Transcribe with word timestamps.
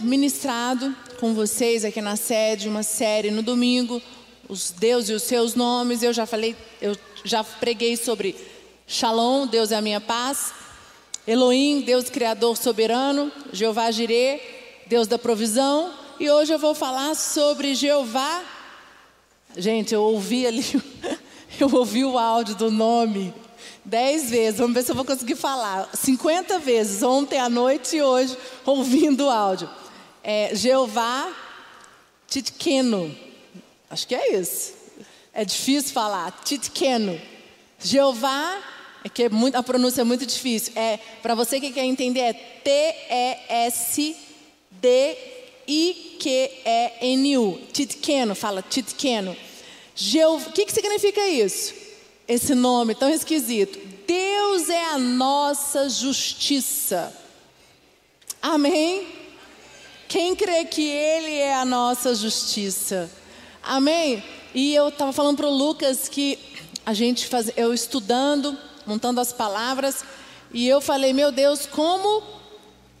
ministrado 0.00 0.94
com 1.18 1.34
vocês 1.34 1.84
aqui 1.84 2.00
na 2.00 2.16
sede 2.16 2.68
uma 2.68 2.82
série 2.82 3.30
no 3.30 3.42
domingo, 3.42 4.00
os 4.48 4.70
Deus 4.70 5.08
e 5.08 5.12
os 5.12 5.22
seus 5.22 5.54
nomes. 5.54 6.02
Eu 6.02 6.12
já 6.12 6.26
falei, 6.26 6.56
eu 6.80 6.96
já 7.24 7.42
preguei 7.42 7.96
sobre 7.96 8.36
Shalom, 8.86 9.46
Deus 9.46 9.72
é 9.72 9.76
a 9.76 9.80
minha 9.80 10.00
paz. 10.00 10.52
Elohim, 11.26 11.82
Deus 11.82 12.08
criador 12.08 12.56
soberano, 12.56 13.30
Jeová 13.52 13.90
Jireh, 13.90 14.40
Deus 14.86 15.06
da 15.06 15.18
provisão, 15.18 15.92
e 16.18 16.30
hoje 16.30 16.52
eu 16.52 16.58
vou 16.58 16.74
falar 16.74 17.14
sobre 17.14 17.74
Jeová. 17.74 18.42
Gente, 19.56 19.92
eu 19.92 20.02
ouvi 20.02 20.46
ali, 20.46 20.64
eu 21.60 21.74
ouvi 21.74 22.04
o 22.04 22.18
áudio 22.18 22.54
do 22.54 22.70
nome 22.70 23.34
dez 23.84 24.28
vezes, 24.28 24.60
vamos 24.60 24.74
ver 24.74 24.84
se 24.84 24.90
eu 24.90 24.94
vou 24.94 25.04
conseguir 25.04 25.34
falar. 25.34 25.88
50 25.94 26.58
vezes, 26.58 27.02
ontem 27.02 27.38
à 27.38 27.48
noite 27.48 27.96
e 27.96 28.02
hoje, 28.02 28.36
ouvindo 28.66 29.26
o 29.26 29.30
áudio. 29.30 29.68
É, 30.30 30.54
Jeová 30.54 31.34
Titkeno, 32.26 33.16
acho 33.88 34.06
que 34.06 34.14
é 34.14 34.38
isso. 34.38 34.74
É 35.32 35.42
difícil 35.42 35.94
falar, 35.94 36.30
Titkeno. 36.44 37.18
Jeová 37.82 38.62
é 39.02 39.08
que 39.08 39.22
é 39.22 39.28
muito, 39.30 39.54
a 39.54 39.62
pronúncia 39.62 40.02
é 40.02 40.04
muito 40.04 40.26
difícil. 40.26 40.74
É 40.76 40.98
para 41.22 41.34
você 41.34 41.58
que 41.58 41.72
quer 41.72 41.86
entender 41.86 42.20
é 42.20 42.32
T 42.34 42.70
E 42.70 43.38
S 43.48 44.16
D 44.70 45.16
I 45.66 46.18
Q 46.20 46.28
E 46.28 46.92
N 47.06 47.38
U. 47.38 47.58
Titkeno, 47.72 48.34
fala 48.34 48.60
Titkeno. 48.60 49.34
O 49.34 50.52
que, 50.52 50.66
que 50.66 50.72
significa 50.72 51.26
isso? 51.26 51.72
Esse 52.28 52.54
nome 52.54 52.94
tão 52.94 53.08
esquisito. 53.08 53.78
Deus 54.06 54.68
é 54.68 54.84
a 54.90 54.98
nossa 54.98 55.88
justiça. 55.88 57.16
Amém? 58.42 59.16
Quem 60.08 60.34
crê 60.34 60.64
que 60.64 60.88
Ele 60.88 61.34
é 61.34 61.54
a 61.54 61.66
nossa 61.66 62.14
justiça? 62.14 63.10
Amém? 63.62 64.24
E 64.54 64.74
eu 64.74 64.88
estava 64.88 65.12
falando 65.12 65.36
para 65.36 65.46
o 65.46 65.54
Lucas 65.54 66.08
que 66.08 66.38
a 66.86 66.94
gente 66.94 67.26
faz, 67.26 67.52
eu 67.58 67.74
estudando 67.74 68.56
montando 68.86 69.20
as 69.20 69.34
palavras, 69.34 70.02
e 70.50 70.66
eu 70.66 70.80
falei, 70.80 71.12
meu 71.12 71.30
Deus, 71.30 71.66
como 71.66 72.22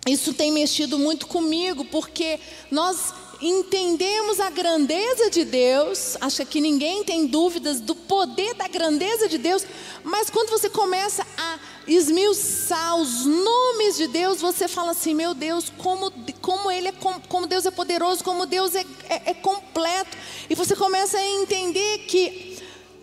isso 0.06 0.34
tem 0.34 0.52
mexido 0.52 0.98
muito 0.98 1.26
comigo, 1.26 1.82
porque 1.86 2.38
nós 2.70 3.14
entendemos 3.40 4.40
a 4.40 4.50
grandeza 4.50 5.30
de 5.30 5.44
Deus, 5.44 6.16
acho 6.20 6.44
que 6.44 6.60
ninguém 6.60 7.04
tem 7.04 7.26
dúvidas 7.26 7.80
do 7.80 7.94
poder 7.94 8.54
da 8.54 8.66
grandeza 8.66 9.28
de 9.28 9.38
Deus, 9.38 9.64
mas 10.02 10.28
quando 10.28 10.50
você 10.50 10.68
começa 10.68 11.24
a 11.36 11.58
esmiuçar 11.86 12.96
os 12.96 13.24
nomes 13.24 13.96
de 13.96 14.08
Deus, 14.08 14.40
você 14.40 14.66
fala 14.66 14.90
assim: 14.90 15.14
meu 15.14 15.34
Deus, 15.34 15.72
como, 15.78 16.12
como 16.40 16.70
Ele 16.70 16.88
é, 16.88 16.92
como 17.28 17.46
Deus 17.46 17.64
é 17.64 17.70
poderoso, 17.70 18.24
como 18.24 18.44
Deus 18.44 18.74
é, 18.74 18.84
é, 19.08 19.30
é 19.30 19.34
completo, 19.34 20.16
e 20.50 20.54
você 20.54 20.74
começa 20.74 21.16
a 21.16 21.26
entender 21.26 21.98
que 22.06 22.58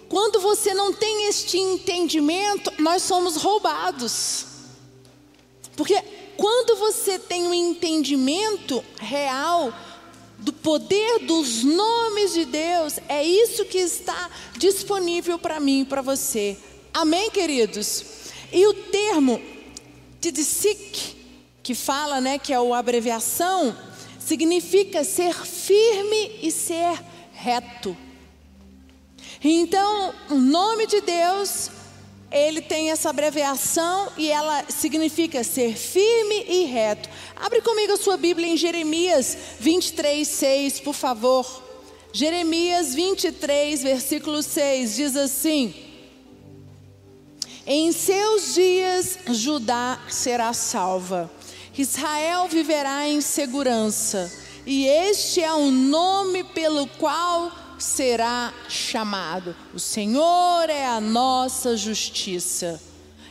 quando 0.10 0.40
você 0.40 0.74
não 0.74 0.94
tem 0.94 1.28
este 1.28 1.58
entendimento, 1.58 2.72
nós 2.78 3.02
somos 3.04 3.38
roubados. 3.38 4.46
Porque 5.76 6.02
quando 6.38 6.78
você 6.78 7.18
tem 7.18 7.48
um 7.48 7.54
entendimento 7.54 8.84
real 8.98 9.74
do 10.38 10.52
poder 10.54 11.20
dos 11.20 11.64
nomes 11.64 12.34
de 12.34 12.46
Deus, 12.46 13.00
é 13.08 13.24
isso 13.24 13.66
que 13.66 13.78
está 13.78 14.30
disponível 14.58 15.40
para 15.40 15.60
mim 15.60 15.82
e 15.82 15.86
para 15.86 16.02
você. 16.02 16.58
Amém, 16.94 17.30
queridos? 17.30 18.04
E 18.52 18.66
o 18.68 18.74
termo 18.74 19.42
Tidsik, 20.22 21.16
que 21.62 21.76
fala, 21.76 22.22
né, 22.22 22.38
que 22.38 22.54
é 22.54 22.56
a 22.56 22.78
abreviação, 22.78 23.76
significa 24.20 25.04
ser 25.04 25.34
firme 25.34 26.40
e 26.42 26.52
ser 26.52 27.00
reto. 27.34 27.96
Então, 29.44 30.14
o 30.30 30.36
nome 30.36 30.88
de 30.88 31.02
Deus, 31.02 31.70
ele 32.32 32.62
tem 32.62 32.92
essa 32.92 33.10
abreviação 33.10 34.12
e 34.18 34.30
ela 34.30 34.66
significa 34.70 35.44
ser 35.44 35.76
firme 35.76 36.46
e 36.48 36.66
reto. 36.66 37.10
Abre 37.36 37.62
comigo 37.62 37.94
a 37.94 37.98
sua 37.98 38.18
Bíblia 38.18 38.48
em 38.48 38.58
Jeremias 38.58 39.38
23, 39.60 40.28
6, 40.28 40.80
por 40.82 40.94
favor. 40.94 41.64
Jeremias 42.12 42.96
23, 42.96 43.84
versículo 43.84 44.42
6 44.42 44.96
diz 44.96 45.16
assim: 45.16 45.74
Em 47.68 47.92
seus 47.92 48.54
dias 48.54 49.20
Judá 49.28 50.00
será 50.08 50.54
salva, 50.54 51.30
Israel 51.78 52.48
viverá 52.48 53.08
em 53.08 53.20
segurança, 53.20 54.32
e 54.66 54.88
este 54.88 55.42
é 55.42 55.54
o 55.54 55.70
nome 55.70 56.44
pelo 56.46 56.88
qual 56.88 57.65
será 57.86 58.52
chamado. 58.68 59.56
O 59.74 59.80
Senhor 59.80 60.70
é 60.70 60.86
a 60.86 61.00
nossa 61.00 61.78
justiça. 61.78 62.82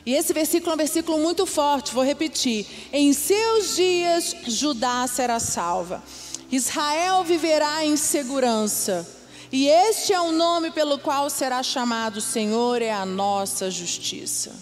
E 0.07 0.15
esse 0.15 0.33
versículo 0.33 0.71
é 0.71 0.75
um 0.75 0.79
versículo 0.79 1.19
muito 1.19 1.45
forte, 1.45 1.93
vou 1.93 2.05
repetir. 2.05 2.67
Em 2.93 3.13
seus 3.13 3.75
dias 3.75 4.37
Judá 4.47 5.07
será 5.07 5.41
salva. 5.41 6.03
Israel 6.51 7.25
viverá 7.25 7.85
em 7.85 7.97
segurança. 7.97 9.07
E 9.51 9.67
este 9.67 10.13
é 10.13 10.21
o 10.21 10.33
nome 10.33 10.71
pelo 10.71 10.99
qual 10.99 11.29
será 11.29 11.63
chamado: 11.63 12.19
o 12.19 12.23
Senhor 12.23 12.81
é 12.81 12.93
a 12.93 13.05
nossa 13.05 13.71
justiça. 13.71 14.53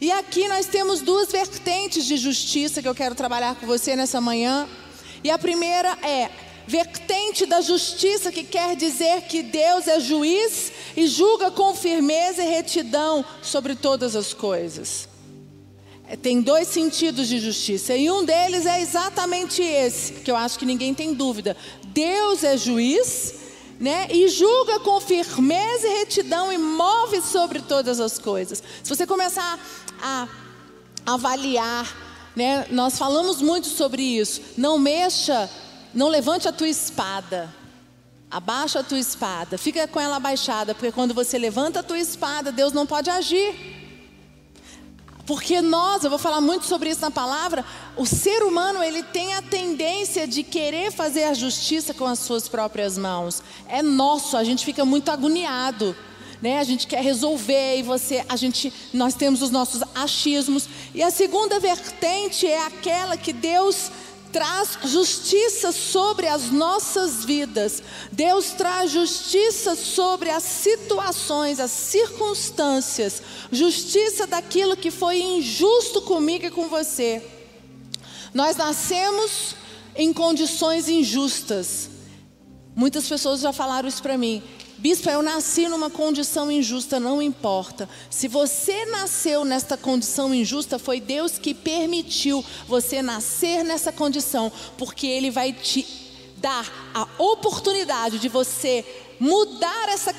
E 0.00 0.10
aqui 0.10 0.48
nós 0.48 0.66
temos 0.66 1.02
duas 1.02 1.30
vertentes 1.30 2.06
de 2.06 2.16
justiça 2.16 2.80
que 2.80 2.88
eu 2.88 2.94
quero 2.94 3.14
trabalhar 3.14 3.56
com 3.56 3.66
você 3.66 3.94
nessa 3.94 4.20
manhã. 4.20 4.66
E 5.22 5.30
a 5.30 5.38
primeira 5.38 5.98
é 6.02 6.30
vertente 6.70 7.46
da 7.46 7.60
justiça, 7.60 8.30
que 8.30 8.44
quer 8.44 8.76
dizer 8.76 9.22
que 9.22 9.42
Deus 9.42 9.88
é 9.88 9.98
juiz 9.98 10.70
e 10.96 11.04
julga 11.08 11.50
com 11.50 11.74
firmeza 11.74 12.44
e 12.44 12.48
retidão 12.48 13.24
sobre 13.42 13.74
todas 13.74 14.14
as 14.14 14.32
coisas. 14.32 15.08
É, 16.06 16.14
tem 16.14 16.40
dois 16.40 16.68
sentidos 16.68 17.26
de 17.26 17.40
justiça, 17.40 17.96
e 17.96 18.08
um 18.08 18.24
deles 18.24 18.66
é 18.66 18.80
exatamente 18.80 19.60
esse, 19.60 20.12
que 20.12 20.30
eu 20.30 20.36
acho 20.36 20.60
que 20.60 20.64
ninguém 20.64 20.94
tem 20.94 21.12
dúvida. 21.12 21.56
Deus 21.86 22.44
é 22.44 22.56
juiz, 22.56 23.34
né, 23.80 24.06
e 24.08 24.28
julga 24.28 24.78
com 24.78 25.00
firmeza 25.00 25.88
e 25.88 25.98
retidão 25.98 26.52
e 26.52 26.58
move 26.58 27.20
sobre 27.20 27.60
todas 27.62 27.98
as 27.98 28.16
coisas. 28.16 28.62
Se 28.82 28.88
você 28.88 29.04
começar 29.08 29.58
a 30.00 30.28
avaliar, 31.04 32.32
né, 32.36 32.66
nós 32.70 32.96
falamos 32.96 33.42
muito 33.42 33.66
sobre 33.66 34.02
isso. 34.02 34.40
Não 34.56 34.78
mexa 34.78 35.50
não 35.94 36.08
levante 36.08 36.48
a 36.48 36.52
tua 36.52 36.68
espada. 36.68 37.52
Abaixa 38.30 38.80
a 38.80 38.82
tua 38.82 38.98
espada. 38.98 39.58
Fica 39.58 39.88
com 39.88 40.00
ela 40.00 40.16
abaixada, 40.16 40.74
porque 40.74 40.92
quando 40.92 41.12
você 41.12 41.36
levanta 41.36 41.80
a 41.80 41.82
tua 41.82 41.98
espada, 41.98 42.52
Deus 42.52 42.72
não 42.72 42.86
pode 42.86 43.10
agir. 43.10 43.80
Porque 45.26 45.60
nós, 45.60 46.02
eu 46.02 46.10
vou 46.10 46.18
falar 46.18 46.40
muito 46.40 46.66
sobre 46.66 46.90
isso 46.90 47.00
na 47.00 47.10
palavra, 47.10 47.64
o 47.96 48.04
ser 48.04 48.42
humano, 48.42 48.82
ele 48.82 49.02
tem 49.02 49.34
a 49.34 49.42
tendência 49.42 50.26
de 50.26 50.42
querer 50.42 50.90
fazer 50.90 51.24
a 51.24 51.34
justiça 51.34 51.94
com 51.94 52.04
as 52.04 52.18
suas 52.18 52.48
próprias 52.48 52.98
mãos. 52.98 53.42
É 53.68 53.82
nosso, 53.82 54.36
a 54.36 54.42
gente 54.42 54.64
fica 54.64 54.84
muito 54.84 55.08
agoniado. 55.10 55.94
Né? 56.42 56.58
A 56.58 56.64
gente 56.64 56.86
quer 56.86 57.02
resolver 57.02 57.76
e 57.78 57.82
você, 57.82 58.24
a 58.28 58.34
gente, 58.34 58.72
nós 58.92 59.14
temos 59.14 59.42
os 59.42 59.50
nossos 59.50 59.82
achismos. 59.94 60.68
E 60.94 61.02
a 61.02 61.10
segunda 61.10 61.60
vertente 61.60 62.46
é 62.46 62.66
aquela 62.66 63.16
que 63.16 63.32
Deus 63.32 63.90
traz 64.32 64.78
justiça 64.84 65.72
sobre 65.72 66.26
as 66.26 66.50
nossas 66.50 67.24
vidas. 67.24 67.82
Deus 68.12 68.50
traz 68.50 68.90
justiça 68.90 69.74
sobre 69.74 70.30
as 70.30 70.42
situações, 70.42 71.60
as 71.60 71.70
circunstâncias, 71.70 73.22
justiça 73.50 74.26
daquilo 74.26 74.76
que 74.76 74.90
foi 74.90 75.20
injusto 75.20 76.02
comigo 76.02 76.46
e 76.46 76.50
com 76.50 76.68
você. 76.68 77.22
Nós 78.32 78.56
nascemos 78.56 79.56
em 79.94 80.12
condições 80.12 80.88
injustas. 80.88 81.90
Muitas 82.74 83.08
pessoas 83.08 83.40
já 83.40 83.52
falaram 83.52 83.88
isso 83.88 84.02
para 84.02 84.16
mim. 84.16 84.42
Bispo, 84.80 85.10
eu 85.10 85.20
nasci 85.20 85.68
numa 85.68 85.90
condição 85.90 86.50
injusta, 86.50 86.98
não 86.98 87.20
importa. 87.20 87.86
Se 88.08 88.26
você 88.26 88.86
nasceu 88.86 89.44
nesta 89.44 89.76
condição 89.76 90.34
injusta, 90.34 90.78
foi 90.78 91.02
Deus 91.02 91.36
que 91.36 91.52
permitiu 91.52 92.42
você 92.66 93.02
nascer 93.02 93.62
nessa 93.62 93.92
condição, 93.92 94.50
porque 94.78 95.06
Ele 95.06 95.30
vai 95.30 95.52
te 95.52 95.86
dar 96.38 96.90
a 96.94 97.06
oportunidade 97.22 98.18
de 98.18 98.30
você 98.30 98.82
mudar 99.20 99.90
essa, 99.90 100.14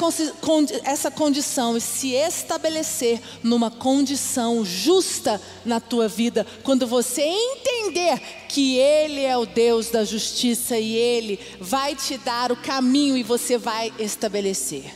essa 0.84 1.10
condição 1.10 1.76
e 1.76 1.82
se 1.82 2.12
estabelecer 2.14 3.20
numa 3.42 3.72
condição 3.72 4.64
justa 4.64 5.42
na 5.66 5.80
tua 5.80 6.08
vida, 6.08 6.46
quando 6.62 6.86
você 6.86 7.24
entender 7.24 8.22
que 8.48 8.78
Ele 8.78 9.22
é 9.22 9.36
o 9.36 9.48
Deus 9.48 9.90
da 9.90 10.06
justiça 10.06 10.78
e 10.78 10.96
Ele 10.96 11.40
vai 11.60 11.96
te 11.96 12.16
dar 12.20 12.52
o 12.52 12.56
caminho 12.56 13.18
e 13.18 13.24
você 13.24 13.58
vai 13.58 13.92
estabelecer. 13.98 14.96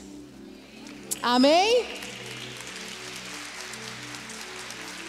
Amém? 1.22 1.84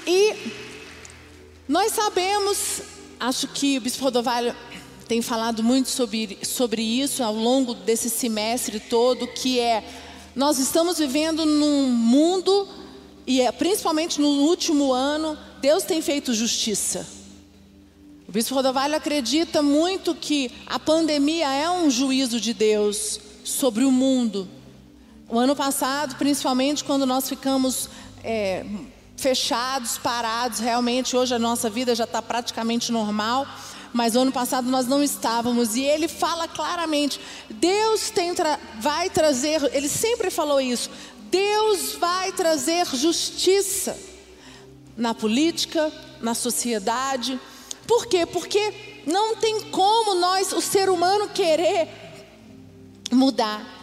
E 0.07 0.35
nós 1.69 1.93
sabemos, 1.93 2.81
acho 3.21 3.49
que 3.49 3.77
o 3.77 3.81
Bispo 3.83 4.05
Rodovalho 4.05 4.57
tem 5.07 5.23
falado 5.23 5.63
muito 5.63 5.89
sobre, 5.89 6.39
sobre 6.43 6.83
isso 6.83 7.23
ao 7.23 7.35
longo 7.35 7.75
desse 7.75 8.11
semestre 8.11 8.81
todo, 8.81 9.27
que 9.27 9.61
é 9.61 9.85
nós 10.35 10.59
estamos 10.59 10.99
vivendo 10.99 11.47
num 11.47 11.89
mundo 11.89 12.69
e 13.27 13.41
é, 13.41 13.51
principalmente 13.51 14.21
no 14.21 14.29
último 14.29 14.93
ano, 14.93 15.39
Deus 15.61 15.85
tem 15.85 16.03
feito 16.03 16.35
justiça. 16.35 17.07
O 18.29 18.33
bispo 18.33 18.55
Rodovalho 18.55 18.97
acredita 18.97 19.63
muito 19.63 20.15
que 20.15 20.51
a 20.67 20.79
pandemia 20.79 21.51
é 21.53 21.71
um 21.71 21.89
juízo 21.89 22.41
de 22.41 22.53
Deus 22.53 23.21
sobre 23.45 23.85
o 23.85 23.93
mundo. 23.93 24.49
O 25.29 25.39
ano 25.39 25.55
passado, 25.55 26.17
principalmente 26.17 26.85
quando 26.85 27.07
nós 27.07 27.29
ficamos 27.29 27.89
é, 28.23 28.67
fechados, 29.17 29.97
parados, 29.99 30.59
realmente 30.59 31.17
hoje 31.17 31.35
a 31.35 31.39
nossa 31.39 31.71
vida 31.71 31.95
já 31.95 32.05
está 32.05 32.21
praticamente 32.21 32.91
normal 32.91 33.47
mas 33.97 34.15
o 34.15 34.21
ano 34.21 34.31
passado 34.31 34.69
nós 34.71 34.87
não 34.87 35.03
estávamos. 35.03 35.75
E 35.75 35.83
ele 35.83 36.07
fala 36.07 36.47
claramente: 36.47 37.19
Deus 37.49 38.11
tra 38.11 38.61
vai 38.79 39.09
trazer, 39.09 39.71
ele 39.75 39.89
sempre 39.89 40.31
falou 40.31 40.61
isso, 40.61 40.91
Deus 41.31 41.95
vai 41.95 42.31
trazer 42.33 42.87
justiça 42.95 43.99
na 44.97 45.15
política, 45.15 45.91
na 46.21 46.35
sociedade. 46.35 47.41
Por 47.87 48.07
quê? 48.07 48.27
Porque 48.27 49.03
não 49.07 49.37
tem 49.37 49.63
como 49.71 50.15
nós, 50.17 50.53
o 50.53 50.61
ser 50.61 50.91
humano, 50.91 51.31
querer 51.31 51.89
mudar. 53.11 53.75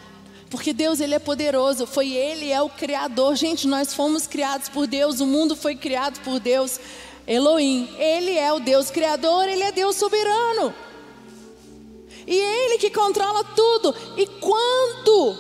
Porque 0.50 0.72
Deus 0.74 1.00
ele 1.00 1.16
é 1.16 1.20
poderoso, 1.20 1.88
foi 1.88 2.12
ele 2.12 2.52
é 2.52 2.62
o 2.62 2.70
criador. 2.70 3.36
Gente, 3.36 3.68
nós 3.68 3.96
fomos 3.96 4.28
criados 4.28 4.70
por 4.70 4.86
Deus, 4.86 5.20
o 5.20 5.26
mundo 5.26 5.56
foi 5.56 5.76
criado 5.76 6.20
por 6.20 6.40
Deus. 6.40 6.80
Elohim, 7.26 7.90
ele 7.98 8.38
é 8.38 8.52
o 8.52 8.60
Deus 8.60 8.92
criador, 8.92 9.48
ele 9.48 9.64
é 9.64 9.72
Deus 9.72 9.96
soberano. 9.96 10.74
E 12.28 12.36
ele 12.36 12.78
que 12.78 12.90
controla 12.90 13.44
tudo. 13.44 13.96
E 14.18 14.26
quando 14.28 15.38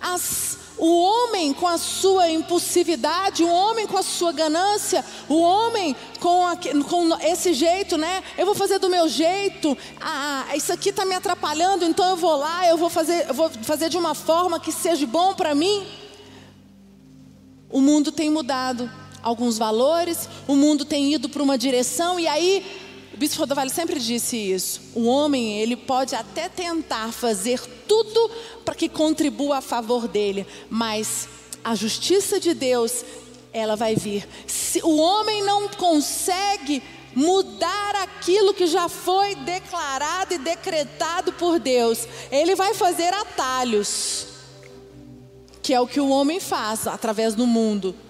as, 0.00 0.58
o 0.78 1.00
homem 1.00 1.52
com 1.52 1.66
a 1.66 1.78
sua 1.78 2.30
impulsividade, 2.30 3.42
o 3.42 3.50
homem 3.50 3.86
com 3.86 3.98
a 3.98 4.02
sua 4.02 4.32
ganância, 4.32 5.04
o 5.28 5.40
homem 5.40 5.94
com, 6.20 6.46
a, 6.46 6.56
com 6.56 7.14
esse 7.22 7.52
jeito, 7.52 7.96
né? 7.96 8.22
Eu 8.36 8.46
vou 8.46 8.54
fazer 8.54 8.78
do 8.78 8.88
meu 8.88 9.08
jeito. 9.08 9.76
Ah, 10.00 10.46
isso 10.54 10.72
aqui 10.72 10.90
está 10.90 11.04
me 11.04 11.14
atrapalhando, 11.14 11.84
então 11.84 12.08
eu 12.10 12.16
vou 12.16 12.36
lá, 12.36 12.66
eu 12.66 12.76
vou 12.76 12.90
fazer, 12.90 13.26
eu 13.28 13.34
vou 13.34 13.50
fazer 13.50 13.88
de 13.88 13.98
uma 13.98 14.14
forma 14.14 14.60
que 14.60 14.72
seja 14.72 15.06
bom 15.06 15.34
para 15.34 15.54
mim. 15.54 15.86
O 17.68 17.80
mundo 17.80 18.12
tem 18.12 18.30
mudado 18.30 18.90
alguns 19.26 19.58
valores, 19.58 20.28
o 20.46 20.54
mundo 20.54 20.84
tem 20.84 21.12
ido 21.12 21.28
para 21.28 21.42
uma 21.42 21.58
direção 21.58 22.20
e 22.20 22.28
aí 22.28 22.64
o 23.12 23.16
bispo 23.16 23.40
Rodovalho 23.40 23.70
sempre 23.70 23.98
disse 23.98 24.36
isso. 24.36 24.80
O 24.94 25.06
homem, 25.06 25.58
ele 25.58 25.74
pode 25.74 26.14
até 26.14 26.48
tentar 26.48 27.10
fazer 27.12 27.60
tudo 27.88 28.30
para 28.64 28.76
que 28.76 28.88
contribua 28.88 29.58
a 29.58 29.60
favor 29.60 30.06
dele, 30.06 30.46
mas 30.70 31.28
a 31.64 31.74
justiça 31.74 32.38
de 32.38 32.54
Deus, 32.54 33.04
ela 33.52 33.74
vai 33.74 33.96
vir. 33.96 34.28
Se 34.46 34.80
o 34.84 34.96
homem 34.96 35.42
não 35.42 35.68
consegue 35.70 36.80
mudar 37.12 37.96
aquilo 37.96 38.54
que 38.54 38.68
já 38.68 38.88
foi 38.88 39.34
declarado 39.34 40.34
e 40.34 40.38
decretado 40.38 41.32
por 41.32 41.58
Deus, 41.58 42.06
ele 42.30 42.54
vai 42.54 42.74
fazer 42.74 43.12
atalhos, 43.12 44.26
que 45.60 45.74
é 45.74 45.80
o 45.80 45.86
que 45.86 45.98
o 45.98 46.10
homem 46.10 46.38
faz 46.38 46.86
através 46.86 47.34
do 47.34 47.44
mundo 47.44 48.05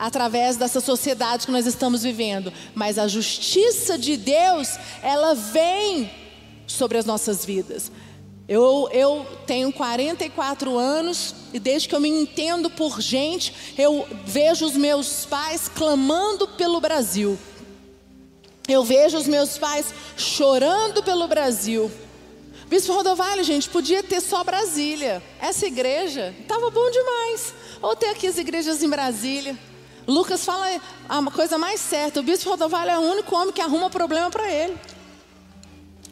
através 0.00 0.56
dessa 0.56 0.80
sociedade 0.80 1.44
que 1.44 1.52
nós 1.52 1.66
estamos 1.66 2.02
vivendo, 2.02 2.50
mas 2.74 2.98
a 2.98 3.06
justiça 3.06 3.98
de 3.98 4.16
Deus, 4.16 4.78
ela 5.02 5.34
vem 5.34 6.10
sobre 6.66 6.96
as 6.96 7.04
nossas 7.04 7.44
vidas. 7.44 7.92
Eu, 8.48 8.88
eu 8.92 9.26
tenho 9.46 9.70
44 9.70 10.76
anos 10.76 11.34
e 11.52 11.58
desde 11.60 11.86
que 11.86 11.94
eu 11.94 12.00
me 12.00 12.08
entendo 12.08 12.70
por 12.70 13.00
gente, 13.00 13.54
eu 13.76 14.06
vejo 14.24 14.64
os 14.64 14.74
meus 14.74 15.26
pais 15.26 15.68
clamando 15.68 16.48
pelo 16.48 16.80
Brasil. 16.80 17.38
Eu 18.66 18.82
vejo 18.82 19.18
os 19.18 19.28
meus 19.28 19.58
pais 19.58 19.92
chorando 20.16 21.02
pelo 21.02 21.28
Brasil. 21.28 21.90
Bispo 22.68 22.92
Rodovalho, 22.92 23.44
gente, 23.44 23.68
podia 23.68 24.02
ter 24.02 24.20
só 24.20 24.42
Brasília. 24.42 25.22
Essa 25.40 25.66
igreja 25.66 26.34
estava 26.40 26.70
bom 26.70 26.90
demais. 26.90 27.52
Ou 27.82 27.94
ter 27.94 28.06
aqui 28.06 28.26
as 28.26 28.38
igrejas 28.38 28.82
em 28.82 28.88
Brasília. 28.88 29.58
Lucas 30.10 30.44
fala 30.44 30.66
a 31.08 31.22
coisa 31.30 31.56
mais 31.56 31.80
certa: 31.80 32.20
o 32.20 32.22
bispo 32.22 32.50
Rodovalho 32.50 32.90
é 32.90 32.98
o 32.98 33.02
único 33.02 33.34
homem 33.34 33.52
que 33.52 33.60
arruma 33.60 33.88
problema 33.88 34.30
para 34.30 34.50
ele. 34.50 34.76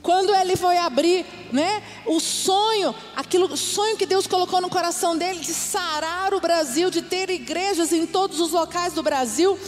Quando 0.01 0.33
ele 0.35 0.57
foi 0.57 0.79
abrir, 0.79 1.27
né, 1.53 1.83
o 2.07 2.21
sonho, 2.21 2.95
aquilo, 3.17 3.47
o 3.53 3.57
sonho 3.57 3.97
que 3.97 4.07
Deus 4.07 4.27
colocou 4.27 4.61
no 4.61 4.71
coração 4.71 5.17
dele 5.19 5.41
de 5.41 5.53
sarar 5.53 6.33
o 6.33 6.41
Brasil, 6.41 6.89
de 6.89 7.03
ter 7.03 7.29
igrejas 7.29 7.93
em 7.93 8.07
todos 8.07 8.41
os 8.41 8.53
locais 8.53 8.93
do 8.93 9.03
Brasil, 9.03 9.59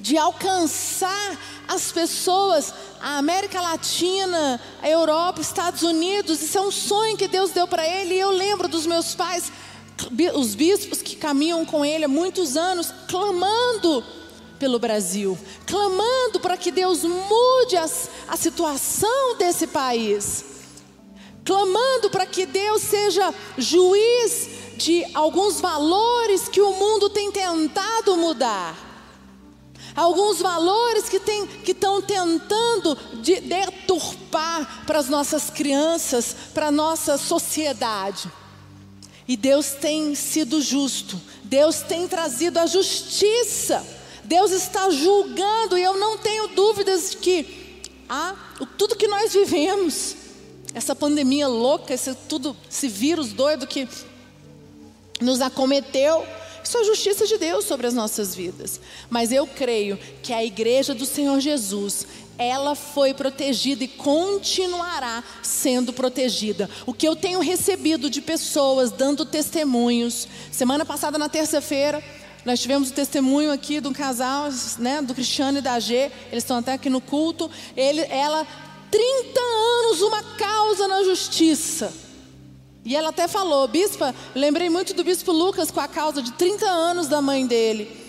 de 0.00 0.16
alcançar 0.16 1.38
as 1.66 1.90
pessoas, 1.90 2.72
a 3.00 3.18
América 3.18 3.60
Latina, 3.60 4.60
a 4.80 4.88
Europa, 4.88 5.40
Estados 5.40 5.82
Unidos, 5.82 6.40
isso 6.40 6.56
é 6.56 6.60
um 6.60 6.70
sonho 6.70 7.16
que 7.16 7.28
Deus 7.28 7.50
deu 7.50 7.66
para 7.66 7.86
ele. 7.86 8.14
E 8.14 8.20
eu 8.20 8.30
lembro 8.30 8.68
dos 8.68 8.86
meus 8.86 9.14
pais 9.14 9.52
os 10.34 10.54
bispos 10.54 11.02
que 11.02 11.16
caminham 11.16 11.64
com 11.64 11.84
ele 11.84 12.04
há 12.04 12.08
muitos 12.08 12.56
anos, 12.56 12.92
clamando 13.08 14.04
pelo 14.58 14.78
Brasil, 14.78 15.36
clamando 15.66 16.38
para 16.40 16.56
que 16.56 16.70
Deus 16.70 17.02
mude 17.02 17.76
as, 17.76 18.08
a 18.28 18.36
situação 18.36 19.36
desse 19.36 19.66
país, 19.66 20.44
clamando 21.44 22.10
para 22.10 22.24
que 22.24 22.46
Deus 22.46 22.80
seja 22.80 23.34
juiz 23.58 24.48
de 24.76 25.04
alguns 25.14 25.60
valores 25.60 26.48
que 26.48 26.60
o 26.60 26.72
mundo 26.74 27.10
tem 27.10 27.32
tentado 27.32 28.16
mudar. 28.16 28.90
Alguns 29.94 30.40
valores 30.40 31.08
que 31.08 31.20
estão 31.70 32.00
tentando 32.00 32.96
de, 33.20 33.40
deturpar 33.40 34.84
para 34.86 34.98
as 34.98 35.08
nossas 35.08 35.50
crianças, 35.50 36.34
para 36.54 36.68
a 36.68 36.72
nossa 36.72 37.18
sociedade. 37.18 38.30
E 39.26 39.36
Deus 39.36 39.72
tem 39.72 40.14
sido 40.14 40.60
justo, 40.60 41.20
Deus 41.44 41.80
tem 41.80 42.08
trazido 42.08 42.58
a 42.58 42.66
justiça, 42.66 43.86
Deus 44.24 44.50
está 44.50 44.90
julgando, 44.90 45.78
e 45.78 45.82
eu 45.82 45.96
não 45.96 46.18
tenho 46.18 46.48
dúvidas 46.48 47.10
de 47.10 47.16
que 47.18 47.62
ah, 48.08 48.36
tudo 48.76 48.96
que 48.96 49.08
nós 49.08 49.32
vivemos, 49.32 50.16
essa 50.74 50.94
pandemia 50.94 51.48
louca, 51.48 51.94
esse, 51.94 52.14
tudo, 52.28 52.56
esse 52.70 52.88
vírus 52.88 53.32
doido 53.32 53.66
que 53.66 53.88
nos 55.20 55.40
acometeu, 55.40 56.26
isso 56.62 56.78
é 56.78 56.84
justiça 56.84 57.26
de 57.26 57.38
Deus 57.38 57.64
sobre 57.64 57.86
as 57.86 57.94
nossas 57.94 58.34
vidas. 58.34 58.80
Mas 59.10 59.32
eu 59.32 59.46
creio 59.46 59.98
que 60.22 60.32
a 60.32 60.44
igreja 60.44 60.94
do 60.94 61.04
Senhor 61.04 61.40
Jesus, 61.40 62.06
ela 62.38 62.74
foi 62.74 63.14
protegida 63.14 63.84
e 63.84 63.88
continuará 63.88 65.22
sendo 65.42 65.92
protegida. 65.92 66.68
O 66.86 66.92
que 66.92 67.06
eu 67.06 67.14
tenho 67.14 67.40
recebido 67.40 68.10
de 68.10 68.20
pessoas 68.20 68.90
dando 68.90 69.24
testemunhos. 69.24 70.26
Semana 70.50 70.84
passada, 70.84 71.18
na 71.18 71.28
terça-feira, 71.28 72.02
nós 72.44 72.60
tivemos 72.60 72.90
o 72.90 72.92
testemunho 72.92 73.52
aqui 73.52 73.80
do 73.80 73.92
casal, 73.92 74.48
né, 74.78 75.00
do 75.00 75.14
Cristiano 75.14 75.58
e 75.58 75.62
da 75.62 75.78
G. 75.78 76.10
Eles 76.30 76.42
estão 76.42 76.58
até 76.58 76.72
aqui 76.72 76.90
no 76.90 77.00
culto. 77.00 77.50
Ele, 77.76 78.00
ela, 78.02 78.46
30 78.90 79.40
anos, 79.40 80.02
uma 80.02 80.22
causa 80.36 80.88
na 80.88 81.04
justiça. 81.04 81.92
E 82.84 82.96
ela 82.96 83.10
até 83.10 83.28
falou, 83.28 83.68
bispa, 83.68 84.12
lembrei 84.34 84.68
muito 84.68 84.92
do 84.92 85.04
bispo 85.04 85.30
Lucas 85.30 85.70
com 85.70 85.78
a 85.78 85.86
causa 85.86 86.20
de 86.20 86.32
30 86.32 86.68
anos 86.68 87.06
da 87.06 87.22
mãe 87.22 87.46
dele. 87.46 88.01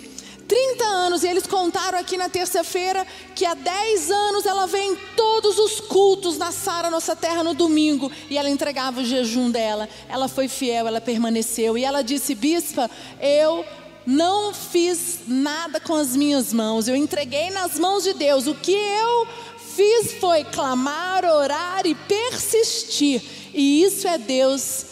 30 0.46 0.84
anos, 0.84 1.24
e 1.24 1.28
eles 1.28 1.46
contaram 1.46 1.98
aqui 1.98 2.16
na 2.16 2.28
terça-feira 2.28 3.06
que 3.34 3.44
há 3.44 3.54
10 3.54 4.10
anos 4.10 4.46
ela 4.46 4.66
vem 4.66 4.92
em 4.92 4.96
todos 5.16 5.58
os 5.58 5.80
cultos 5.80 6.36
na 6.38 6.52
Sara 6.52 6.90
Nossa 6.90 7.16
Terra 7.16 7.42
no 7.42 7.54
domingo 7.54 8.10
e 8.28 8.36
ela 8.36 8.50
entregava 8.50 9.00
o 9.00 9.04
jejum 9.04 9.50
dela. 9.50 9.88
Ela 10.08 10.28
foi 10.28 10.48
fiel, 10.48 10.86
ela 10.86 11.00
permaneceu 11.00 11.78
e 11.78 11.84
ela 11.84 12.02
disse: 12.02 12.34
Bispa, 12.34 12.90
eu 13.20 13.64
não 14.06 14.52
fiz 14.52 15.20
nada 15.26 15.80
com 15.80 15.94
as 15.94 16.14
minhas 16.14 16.52
mãos, 16.52 16.88
eu 16.88 16.96
entreguei 16.96 17.50
nas 17.50 17.78
mãos 17.78 18.04
de 18.04 18.12
Deus. 18.12 18.46
O 18.46 18.54
que 18.54 18.72
eu 18.72 19.26
fiz 19.58 20.12
foi 20.20 20.44
clamar, 20.44 21.24
orar 21.24 21.86
e 21.86 21.94
persistir, 21.94 23.22
e 23.52 23.82
isso 23.82 24.06
é 24.06 24.18
Deus, 24.18 24.84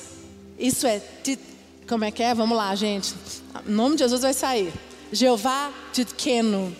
isso 0.59 0.87
é. 0.87 1.01
Como 1.87 2.05
é 2.05 2.11
que 2.11 2.23
é? 2.23 2.35
Vamos 2.35 2.57
lá, 2.57 2.75
gente. 2.75 3.15
O 3.67 3.71
nome 3.71 3.97
de 3.97 4.01
Jesus 4.01 4.23
vai 4.23 4.33
sair. 4.33 4.73
Jeová 5.13 5.71
Tidkenu. 5.93 6.75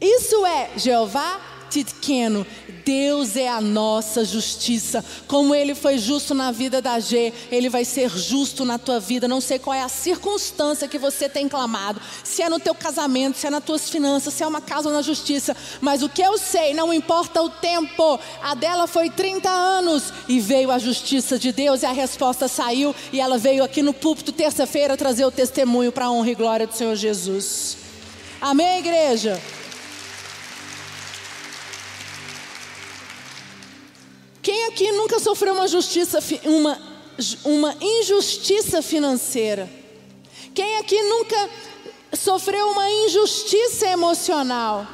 Isso 0.00 0.44
é 0.46 0.70
Jeová 0.76 1.40
Tidkeno. 1.70 2.46
Deus 2.84 3.36
é 3.36 3.48
a 3.48 3.60
nossa 3.60 4.24
justiça. 4.24 5.04
Como 5.26 5.54
Ele 5.54 5.74
foi 5.74 5.98
justo 5.98 6.34
na 6.34 6.52
vida 6.52 6.82
da 6.82 7.00
G, 7.00 7.32
Ele 7.50 7.68
vai 7.68 7.84
ser 7.84 8.10
justo 8.10 8.64
na 8.64 8.78
tua 8.78 9.00
vida. 9.00 9.26
Não 9.26 9.40
sei 9.40 9.58
qual 9.58 9.74
é 9.74 9.82
a 9.82 9.88
circunstância 9.88 10.86
que 10.86 10.98
você 10.98 11.28
tem 11.28 11.48
clamado. 11.48 12.00
Se 12.22 12.42
é 12.42 12.48
no 12.48 12.60
teu 12.60 12.74
casamento, 12.74 13.38
se 13.38 13.46
é 13.46 13.50
nas 13.50 13.64
tuas 13.64 13.88
finanças, 13.88 14.34
se 14.34 14.42
é 14.42 14.46
uma 14.46 14.60
casa 14.60 14.90
na 14.90 15.02
justiça. 15.02 15.56
Mas 15.80 16.02
o 16.02 16.08
que 16.08 16.22
eu 16.22 16.36
sei, 16.36 16.74
não 16.74 16.92
importa 16.92 17.42
o 17.42 17.48
tempo. 17.48 18.18
A 18.42 18.54
dela 18.54 18.86
foi 18.86 19.08
30 19.08 19.48
anos 19.48 20.12
e 20.28 20.40
veio 20.40 20.70
a 20.70 20.78
justiça 20.78 21.38
de 21.38 21.52
Deus 21.52 21.82
e 21.82 21.86
a 21.86 21.92
resposta 21.92 22.48
saiu. 22.48 22.94
E 23.12 23.20
ela 23.20 23.38
veio 23.38 23.64
aqui 23.64 23.82
no 23.82 23.94
púlpito 23.94 24.32
terça-feira 24.32 24.96
trazer 24.96 25.24
o 25.24 25.30
testemunho 25.30 25.90
para 25.90 26.06
a 26.06 26.10
honra 26.10 26.30
e 26.30 26.34
glória 26.34 26.66
do 26.66 26.74
Senhor 26.74 26.94
Jesus. 26.96 27.78
Amém, 28.40 28.80
igreja? 28.80 29.40
Quem 34.44 34.66
aqui 34.66 34.92
nunca 34.92 35.18
sofreu 35.18 35.54
uma 35.54 35.66
justiça, 35.66 36.18
uma, 36.44 36.78
uma 37.46 37.74
injustiça 37.80 38.82
financeira? 38.82 39.70
Quem 40.54 40.76
aqui 40.76 41.02
nunca 41.02 41.50
sofreu 42.12 42.68
uma 42.68 42.90
injustiça 42.90 43.86
emocional? 43.86 44.86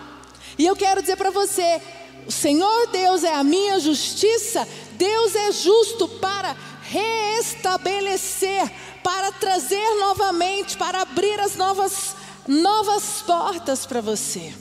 E 0.56 0.64
eu 0.64 0.76
quero 0.76 1.00
dizer 1.02 1.16
para 1.16 1.32
você: 1.32 1.82
o 2.28 2.30
Senhor 2.30 2.86
Deus 2.92 3.24
é 3.24 3.34
a 3.34 3.42
minha 3.42 3.80
justiça, 3.80 4.68
Deus 4.92 5.34
é 5.34 5.50
justo 5.50 6.06
para 6.06 6.56
reestabelecer, 6.82 8.70
para 9.02 9.32
trazer 9.32 9.96
novamente, 9.98 10.76
para 10.76 11.02
abrir 11.02 11.40
as 11.40 11.56
novas, 11.56 12.14
novas 12.46 13.22
portas 13.26 13.84
para 13.84 14.00
você. 14.00 14.54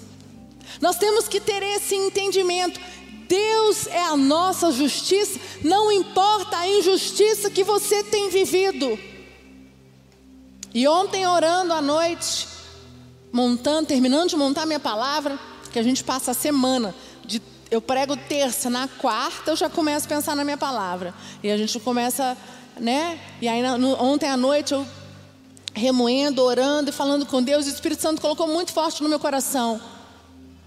Nós 0.81 0.95
temos 0.95 1.27
que 1.27 1.39
ter 1.39 1.61
esse 1.61 1.93
entendimento. 1.93 2.79
Deus 3.29 3.85
é 3.85 4.03
a 4.03 4.17
nossa 4.17 4.71
justiça, 4.71 5.39
não 5.63 5.91
importa 5.91 6.57
a 6.57 6.67
injustiça 6.67 7.51
que 7.51 7.63
você 7.63 8.03
tem 8.03 8.27
vivido. 8.27 8.97
E 10.73 10.87
ontem, 10.87 11.27
orando 11.27 11.71
à 11.71 11.79
noite, 11.79 12.47
montando, 13.31 13.87
terminando 13.87 14.29
de 14.29 14.35
montar 14.35 14.65
minha 14.65 14.79
palavra, 14.79 15.37
que 15.71 15.77
a 15.77 15.83
gente 15.83 16.03
passa 16.03 16.31
a 16.31 16.33
semana, 16.33 16.95
de, 17.23 17.39
eu 17.69 17.79
prego 17.79 18.17
terça, 18.17 18.67
na 18.67 18.87
quarta 18.87 19.51
eu 19.51 19.55
já 19.55 19.69
começo 19.69 20.07
a 20.07 20.09
pensar 20.09 20.35
na 20.35 20.43
minha 20.43 20.57
palavra. 20.57 21.13
E 21.43 21.51
a 21.51 21.57
gente 21.57 21.79
começa, 21.79 22.35
né? 22.79 23.19
E 23.39 23.47
aí 23.47 23.61
no, 23.77 23.93
ontem 24.03 24.27
à 24.27 24.35
noite 24.35 24.73
eu 24.73 24.83
remoendo, 25.75 26.41
orando 26.41 26.89
e 26.89 26.93
falando 26.93 27.27
com 27.27 27.43
Deus, 27.43 27.67
e 27.67 27.69
o 27.69 27.73
Espírito 27.73 28.01
Santo 28.01 28.21
colocou 28.21 28.47
muito 28.47 28.73
forte 28.73 29.03
no 29.03 29.07
meu 29.07 29.19
coração. 29.19 29.79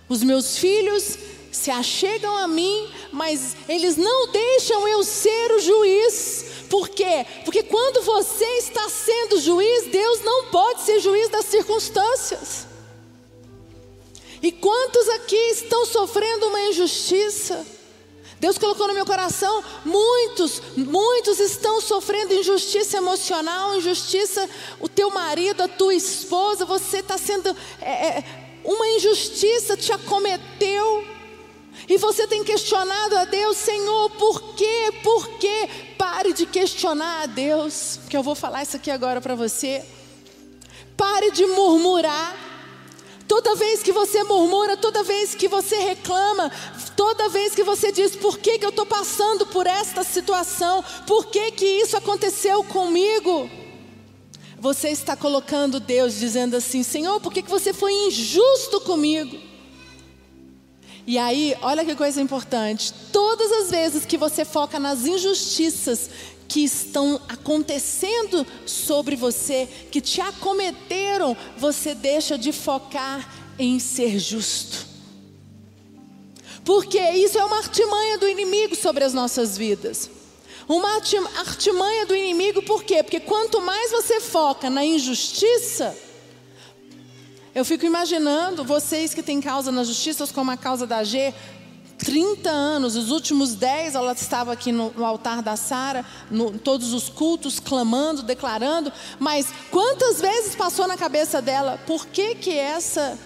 Os 0.09 0.23
meus 0.23 0.57
filhos 0.57 1.19
se 1.53 1.71
achegam 1.71 2.35
a 2.39 2.49
mim, 2.49 2.91
mas 3.13 3.55
eles 3.69 3.97
não 3.97 4.33
deixam 4.33 4.89
eu 4.89 5.05
ser 5.05 5.53
o 5.53 5.61
juiz. 5.61 6.47
Por 6.71 6.89
quê? 6.89 7.27
Porque 7.45 7.63
quando 7.63 8.03
você 8.03 8.47
está 8.57 8.89
sendo 8.89 9.39
juiz, 9.39 9.85
Deus 9.89 10.21
não 10.23 10.47
pode 10.47 10.81
ser 10.81 10.99
juiz 10.99 11.29
das 11.29 11.45
circunstâncias. 11.45 12.67
E 14.43 14.51
quantos 14.51 15.09
aqui 15.11 15.37
estão 15.37 15.85
sofrendo 15.85 16.47
uma 16.47 16.61
injustiça? 16.63 17.65
Deus 18.41 18.59
colocou 18.59 18.89
no 18.89 18.95
meu 18.95 19.07
coração, 19.07 19.63
muitos, 19.85 20.61
muitos 20.77 21.39
estão 21.39 21.81
sofrendo 21.81 22.35
injustiça 22.35 22.97
emocional, 22.97 23.77
injustiça, 23.77 24.51
o 24.81 24.89
teu 24.89 25.11
marido, 25.11 25.63
a 25.63 25.69
tua 25.69 25.95
esposa, 25.95 26.65
você 26.65 26.99
está 26.99 27.17
sendo, 27.17 27.57
é, 27.81 28.19
é, 28.19 28.25
uma 28.65 28.89
injustiça 28.89 29.77
te 29.77 29.93
acometeu, 29.93 31.05
e 31.89 31.99
você 31.99 32.27
tem 32.27 32.45
questionado 32.45 33.17
a 33.17 33.25
Deus, 33.25 33.57
Senhor, 33.57 34.11
por 34.11 34.55
quê? 34.55 34.93
Por 35.03 35.29
quê? 35.39 35.69
Pare 35.99 36.33
de 36.33 36.47
questionar 36.47 37.23
a 37.23 37.27
Deus, 37.27 37.99
que 38.09 38.17
eu 38.17 38.23
vou 38.23 38.35
falar 38.35 38.63
isso 38.63 38.77
aqui 38.77 38.91
agora 38.91 39.21
para 39.21 39.35
você. 39.35 39.85
Pare 40.97 41.31
de 41.31 41.45
murmurar. 41.47 42.37
Toda 43.27 43.55
vez 43.55 43.83
que 43.83 43.93
você 43.93 44.23
murmura, 44.25 44.77
toda 44.77 45.03
vez 45.03 45.35
que 45.35 45.49
você 45.49 45.77
reclama, 45.77 46.51
toda 46.97 47.31
vez 47.31 47.55
que 47.55 47.63
você 47.63 47.91
diz 47.91 48.15
por 48.15 48.39
que, 48.39 48.59
que 48.59 48.65
eu 48.65 48.71
estou 48.71 48.85
passando 48.85 49.47
por 49.47 49.67
esta 49.67 50.05
situação, 50.05 50.85
por 51.07 51.27
que, 51.27 51.53
que 51.53 51.65
isso 51.65 51.97
aconteceu 51.97 52.63
comigo, 52.65 53.49
você 54.59 54.91
está 54.91 55.17
colocando 55.17 55.81
Deus 55.81 56.15
dizendo 56.15 56.57
assim: 56.57 56.83
Senhor, 56.83 57.21
por 57.21 57.33
que, 57.33 57.43
que 57.43 57.51
você 57.51 57.73
foi 57.73 57.93
injusto 57.93 58.81
comigo? 58.83 59.52
E 61.07 61.19
aí, 61.19 61.57
olha 61.63 61.85
que 61.85 61.95
coisa 61.97 62.21
importante: 62.21 62.93
todas 63.13 63.51
as 63.53 63.71
vezes 63.71 64.05
que 64.05 64.17
você 64.17 64.45
foca 64.45 64.79
nas 64.79 65.05
injustiças 65.05 66.11
que 66.49 66.65
estão 66.65 67.21
acontecendo 67.29 68.47
sobre 68.67 69.17
você, 69.17 69.69
que 69.91 70.01
te 70.01 70.21
acometeram, 70.21 71.37
você 71.57 71.95
deixa 71.95 72.37
de 72.37 72.53
focar 72.53 73.27
em 73.59 73.79
ser 73.79 74.19
justo. 74.19 74.87
Porque 76.65 77.01
isso 77.01 77.39
é 77.39 77.45
uma 77.45 77.57
artimanha 77.57 78.19
do 78.19 78.29
inimigo 78.29 78.77
sobre 78.77 79.03
as 79.03 79.13
nossas 79.13 79.57
vidas. 79.57 80.11
Uma 80.69 80.95
artimanha 81.39 82.07
do 82.07 82.15
inimigo, 82.15 82.63
por 82.63 82.85
quê? 82.85 83.03
Porque 83.03 83.19
quanto 83.19 83.61
mais 83.61 83.91
você 83.91 84.21
foca 84.21 84.71
na 84.71 84.85
injustiça, 84.85 85.97
eu 87.55 87.65
fico 87.65 87.85
imaginando 87.85 88.65
vocês 88.65 89.13
que 89.13 89.23
têm 89.23 89.41
causa 89.41 89.71
na 89.71 89.85
justiça, 89.85 90.27
como 90.29 90.51
a 90.51 90.57
causa 90.57 90.87
da 90.87 91.05
G, 91.05 91.35
30 91.99 92.51
anos, 92.51 92.97
os 92.97 93.11
últimos 93.11 93.55
10 93.55 93.95
ela 93.95 94.13
estava 94.13 94.53
aqui 94.53 94.73
no, 94.73 94.91
no 94.91 95.05
altar 95.05 95.43
da 95.43 95.55
Sara, 95.55 96.05
todos 96.65 96.93
os 96.93 97.09
cultos, 97.09 97.61
clamando, 97.61 98.23
declarando, 98.23 98.93
mas 99.21 99.49
quantas 99.71 100.21
vezes 100.21 100.57
passou 100.57 100.89
na 100.89 100.97
cabeça 100.97 101.41
dela, 101.41 101.79
por 101.87 102.07
que 102.07 102.35
que 102.35 102.57
essa, 102.57 103.19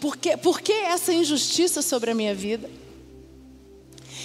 por 0.00 0.16
que, 0.16 0.36
por 0.36 0.60
que 0.60 0.72
essa 0.72 1.12
injustiça 1.12 1.80
sobre 1.80 2.10
a 2.10 2.14
minha 2.14 2.34
vida? 2.34 2.68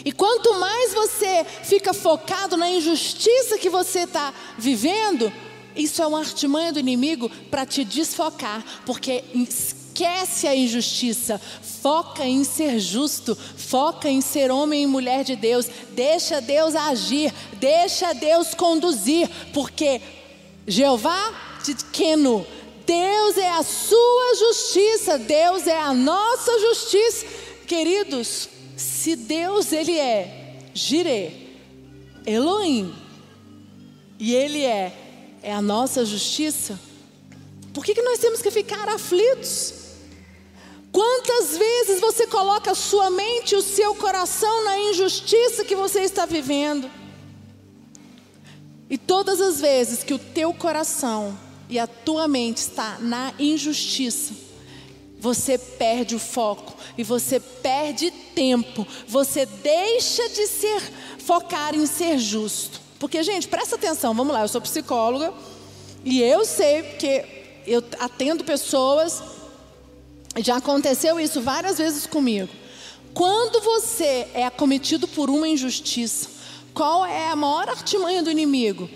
E 0.04 0.12
quanto 0.12 0.60
mais 0.60 0.94
você 0.94 1.46
fica 1.64 1.94
focado 1.94 2.58
na 2.58 2.70
injustiça 2.70 3.58
que 3.58 3.70
você 3.70 4.00
está 4.00 4.34
vivendo, 4.58 5.32
isso 5.78 6.02
é 6.02 6.08
uma 6.08 6.20
artimanha 6.20 6.74
do 6.74 6.80
inimigo 6.80 7.30
para 7.52 7.66
te 7.66 7.86
desfocar, 7.86 8.64
porque 8.86 9.24
esquece 9.34 10.48
a 10.48 10.56
injustiça, 10.56 11.40
foca 11.82 12.26
em 12.26 12.44
ser 12.44 12.80
justo, 12.80 13.36
foca 13.36 14.10
em 14.10 14.22
ser 14.22 14.52
homem 14.52 14.84
e 14.84 14.88
mulher 14.88 15.24
de 15.24 15.36
Deus, 15.36 15.68
deixa 15.92 16.42
Deus 16.42 16.76
agir, 16.76 17.34
deixa 17.54 18.14
Deus 18.14 18.54
conduzir, 18.54 19.30
porque 19.54 20.02
Jeová 20.68 21.60
Titkeno, 21.64 22.46
Deus 22.86 23.38
é 23.38 23.50
a 23.50 23.64
sua 23.64 24.36
justiça, 24.38 25.18
Deus 25.18 25.68
é 25.68 25.80
a 25.80 25.94
nossa 25.94 26.60
justiça. 26.60 27.26
Queridos, 27.68 28.48
se 28.78 29.16
Deus 29.16 29.72
ele 29.74 29.98
é 29.98 30.60
Jireh, 30.74 31.32
Elohim, 32.26 32.94
e 34.20 34.34
ele 34.34 34.64
é 34.64 35.07
é 35.42 35.54
a 35.54 35.62
nossa 35.62 36.04
justiça, 36.06 36.80
por 37.74 37.86
que, 37.86 37.94
que 37.94 38.02
nós 38.02 38.20
temos 38.20 38.42
que 38.42 38.50
ficar 38.50 38.90
aflitos? 38.90 39.74
Quantas 40.92 41.58
vezes 41.58 42.00
você 42.00 42.26
coloca 42.26 42.72
a 42.72 42.76
sua 42.76 43.10
mente 43.10 43.52
e 43.52 43.56
o 43.56 43.62
seu 43.62 43.94
coração 43.94 44.64
na 44.64 44.80
injustiça 44.80 45.64
que 45.64 45.76
você 45.76 46.00
está 46.02 46.26
vivendo? 46.26 46.90
E 48.90 48.98
todas 48.98 49.40
as 49.40 49.60
vezes 49.62 50.04
que 50.04 50.14
o 50.14 50.20
teu 50.20 50.54
coração 50.54 51.38
e 51.70 51.78
a 51.78 51.86
tua 51.86 52.28
mente 52.28 52.58
está 52.58 52.98
na 53.00 53.34
injustiça, 53.38 54.34
você 55.20 55.58
perde 55.58 56.16
o 56.16 56.20
foco 56.20 56.76
e 56.98 57.04
você 57.04 57.40
perde 57.40 58.10
tempo, 58.10 58.88
você 59.08 59.46
deixa 59.46 60.30
de 60.30 60.48
ser 60.48 60.82
focar 61.20 61.76
em 61.76 61.86
ser 61.86 62.18
justo. 62.18 62.87
Porque, 63.00 63.22
gente, 63.24 63.48
presta 63.48 63.76
atenção, 63.76 64.14
vamos 64.14 64.34
lá, 64.34 64.42
eu 64.42 64.48
sou 64.48 64.62
psicóloga 64.62 65.34
e 66.04 66.22
eu 66.22 66.46
sei 66.46 66.84
que 66.84 67.26
eu 67.66 67.84
atendo 68.00 68.44
pessoas, 68.44 69.22
já 70.38 70.58
aconteceu 70.58 71.20
isso 71.20 71.42
várias 71.42 71.78
vezes 71.78 72.08
comigo. 72.08 72.50
Quando 73.14 73.60
você 73.62 74.28
é 74.34 74.46
acometido 74.46 75.08
por 75.08 75.30
uma 75.30 75.48
injustiça, 75.48 76.30
qual 76.74 77.06
é 77.06 77.30
a 77.30 77.36
maior 77.36 77.70
artimanha 77.70 78.22
do 78.22 78.32
inimigo? 78.32 78.90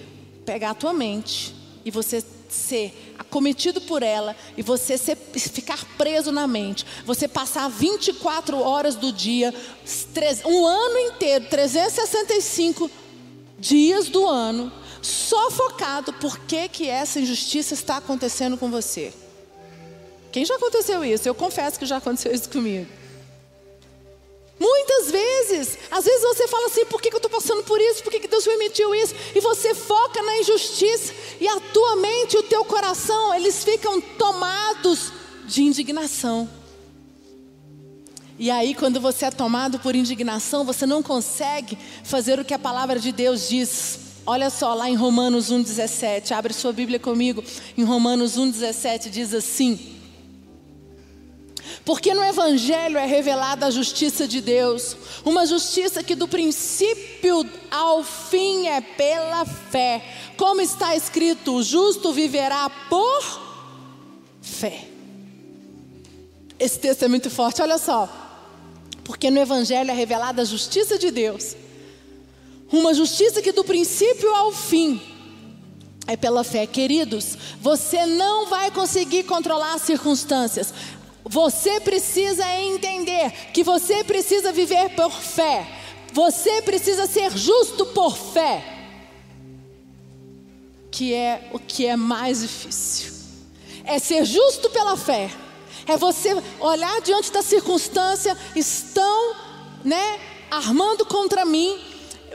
Pegar 0.45 0.71
a 0.71 0.75
tua 0.75 0.93
mente 0.93 1.55
e 1.83 1.91
você 1.91 2.23
ser 2.47 3.15
acometido 3.17 3.79
por 3.81 4.03
ela 4.03 4.35
e 4.57 4.61
você 4.61 4.97
ser, 4.97 5.15
ficar 5.15 5.83
preso 5.97 6.31
na 6.31 6.45
mente. 6.45 6.85
Você 7.05 7.27
passar 7.27 7.69
24 7.69 8.59
horas 8.59 8.95
do 8.95 9.11
dia, 9.11 9.53
um 10.45 10.65
ano 10.65 10.97
inteiro, 10.99 11.45
365 11.49 12.91
dias 13.61 14.09
do 14.09 14.27
ano, 14.27 14.69
só 15.01 15.49
focado 15.49 16.11
por 16.13 16.37
que, 16.39 16.67
que 16.67 16.89
essa 16.89 17.19
injustiça 17.19 17.73
está 17.73 17.97
acontecendo 17.97 18.57
com 18.57 18.69
você. 18.69 19.13
Quem 20.31 20.43
já 20.43 20.55
aconteceu 20.55 21.05
isso? 21.05 21.29
Eu 21.29 21.35
confesso 21.35 21.79
que 21.79 21.85
já 21.85 21.97
aconteceu 21.97 22.33
isso 22.33 22.49
comigo. 22.49 22.87
vezes, 25.51 25.77
às 25.89 26.05
vezes 26.05 26.21
você 26.21 26.47
fala 26.47 26.67
assim: 26.67 26.85
por 26.85 27.01
que, 27.01 27.09
que 27.09 27.15
eu 27.15 27.19
estou 27.19 27.31
passando 27.31 27.63
por 27.63 27.79
isso? 27.79 28.03
Por 28.03 28.11
que, 28.11 28.19
que 28.19 28.27
Deus 28.27 28.43
permitiu 28.43 28.93
isso? 28.95 29.13
E 29.35 29.39
você 29.39 29.75
foca 29.75 30.21
na 30.21 30.37
injustiça, 30.37 31.13
e 31.39 31.47
a 31.47 31.59
tua 31.59 31.97
mente 31.97 32.35
e 32.35 32.39
o 32.39 32.43
teu 32.43 32.63
coração, 32.65 33.33
eles 33.35 33.63
ficam 33.63 33.99
tomados 34.01 35.11
de 35.45 35.63
indignação. 35.63 36.49
E 38.41 38.49
aí, 38.49 38.73
quando 38.73 38.99
você 38.99 39.25
é 39.25 39.29
tomado 39.29 39.77
por 39.77 39.95
indignação, 39.95 40.65
você 40.65 40.87
não 40.87 41.03
consegue 41.03 41.77
fazer 42.03 42.39
o 42.39 42.43
que 42.43 42.55
a 42.55 42.57
palavra 42.57 42.99
de 42.99 43.11
Deus 43.11 43.47
diz. 43.47 43.99
Olha 44.25 44.49
só, 44.49 44.73
lá 44.73 44.89
em 44.89 44.95
Romanos 44.95 45.51
1,17, 45.51 46.31
abre 46.31 46.51
sua 46.51 46.73
Bíblia 46.73 46.97
comigo. 46.97 47.43
Em 47.77 47.83
Romanos 47.83 48.39
1,17 48.39 49.11
diz 49.11 49.35
assim: 49.35 49.99
porque 51.85 52.15
no 52.15 52.23
Evangelho 52.23 52.97
é 52.97 53.05
revelada 53.05 53.67
a 53.67 53.69
justiça 53.69 54.27
de 54.27 54.41
Deus, 54.41 54.97
uma 55.23 55.45
justiça 55.45 56.01
que 56.01 56.15
do 56.15 56.27
princípio 56.27 57.47
ao 57.69 58.03
fim 58.03 58.65
é 58.65 58.81
pela 58.81 59.45
fé. 59.45 60.03
Como 60.35 60.61
está 60.61 60.95
escrito: 60.95 61.57
o 61.57 61.61
justo 61.61 62.11
viverá 62.11 62.67
por 62.89 63.39
fé. 64.41 64.87
Esse 66.57 66.79
texto 66.79 67.03
é 67.03 67.07
muito 67.07 67.29
forte, 67.29 67.61
olha 67.61 67.77
só. 67.77 68.30
Porque 69.11 69.29
no 69.29 69.41
Evangelho 69.41 69.91
é 69.91 69.93
revelada 69.93 70.41
a 70.41 70.45
justiça 70.45 70.97
de 70.97 71.11
Deus, 71.11 71.53
uma 72.71 72.93
justiça 72.93 73.41
que 73.41 73.51
do 73.51 73.61
princípio 73.61 74.33
ao 74.33 74.53
fim 74.53 75.01
é 76.07 76.15
pela 76.15 76.45
fé. 76.45 76.65
Queridos, 76.65 77.37
você 77.59 78.05
não 78.05 78.47
vai 78.47 78.71
conseguir 78.71 79.23
controlar 79.23 79.73
as 79.73 79.81
circunstâncias, 79.81 80.73
você 81.25 81.81
precisa 81.81 82.47
entender 82.57 83.33
que 83.53 83.65
você 83.65 84.01
precisa 84.01 84.53
viver 84.53 84.95
por 84.95 85.11
fé. 85.11 85.67
Você 86.13 86.61
precisa 86.61 87.05
ser 87.05 87.37
justo 87.37 87.87
por 87.87 88.15
fé. 88.15 88.63
Que 90.89 91.13
é 91.13 91.49
o 91.51 91.59
que 91.59 91.85
é 91.85 91.97
mais 91.97 92.39
difícil. 92.39 93.11
É 93.83 93.99
ser 93.99 94.23
justo 94.23 94.69
pela 94.69 94.95
fé. 94.95 95.29
É 95.87 95.97
você 95.97 96.35
olhar 96.59 97.01
diante 97.01 97.31
da 97.31 97.41
circunstância, 97.41 98.37
estão, 98.55 99.35
né, 99.83 100.19
armando 100.49 101.05
contra 101.05 101.45
mim, 101.45 101.79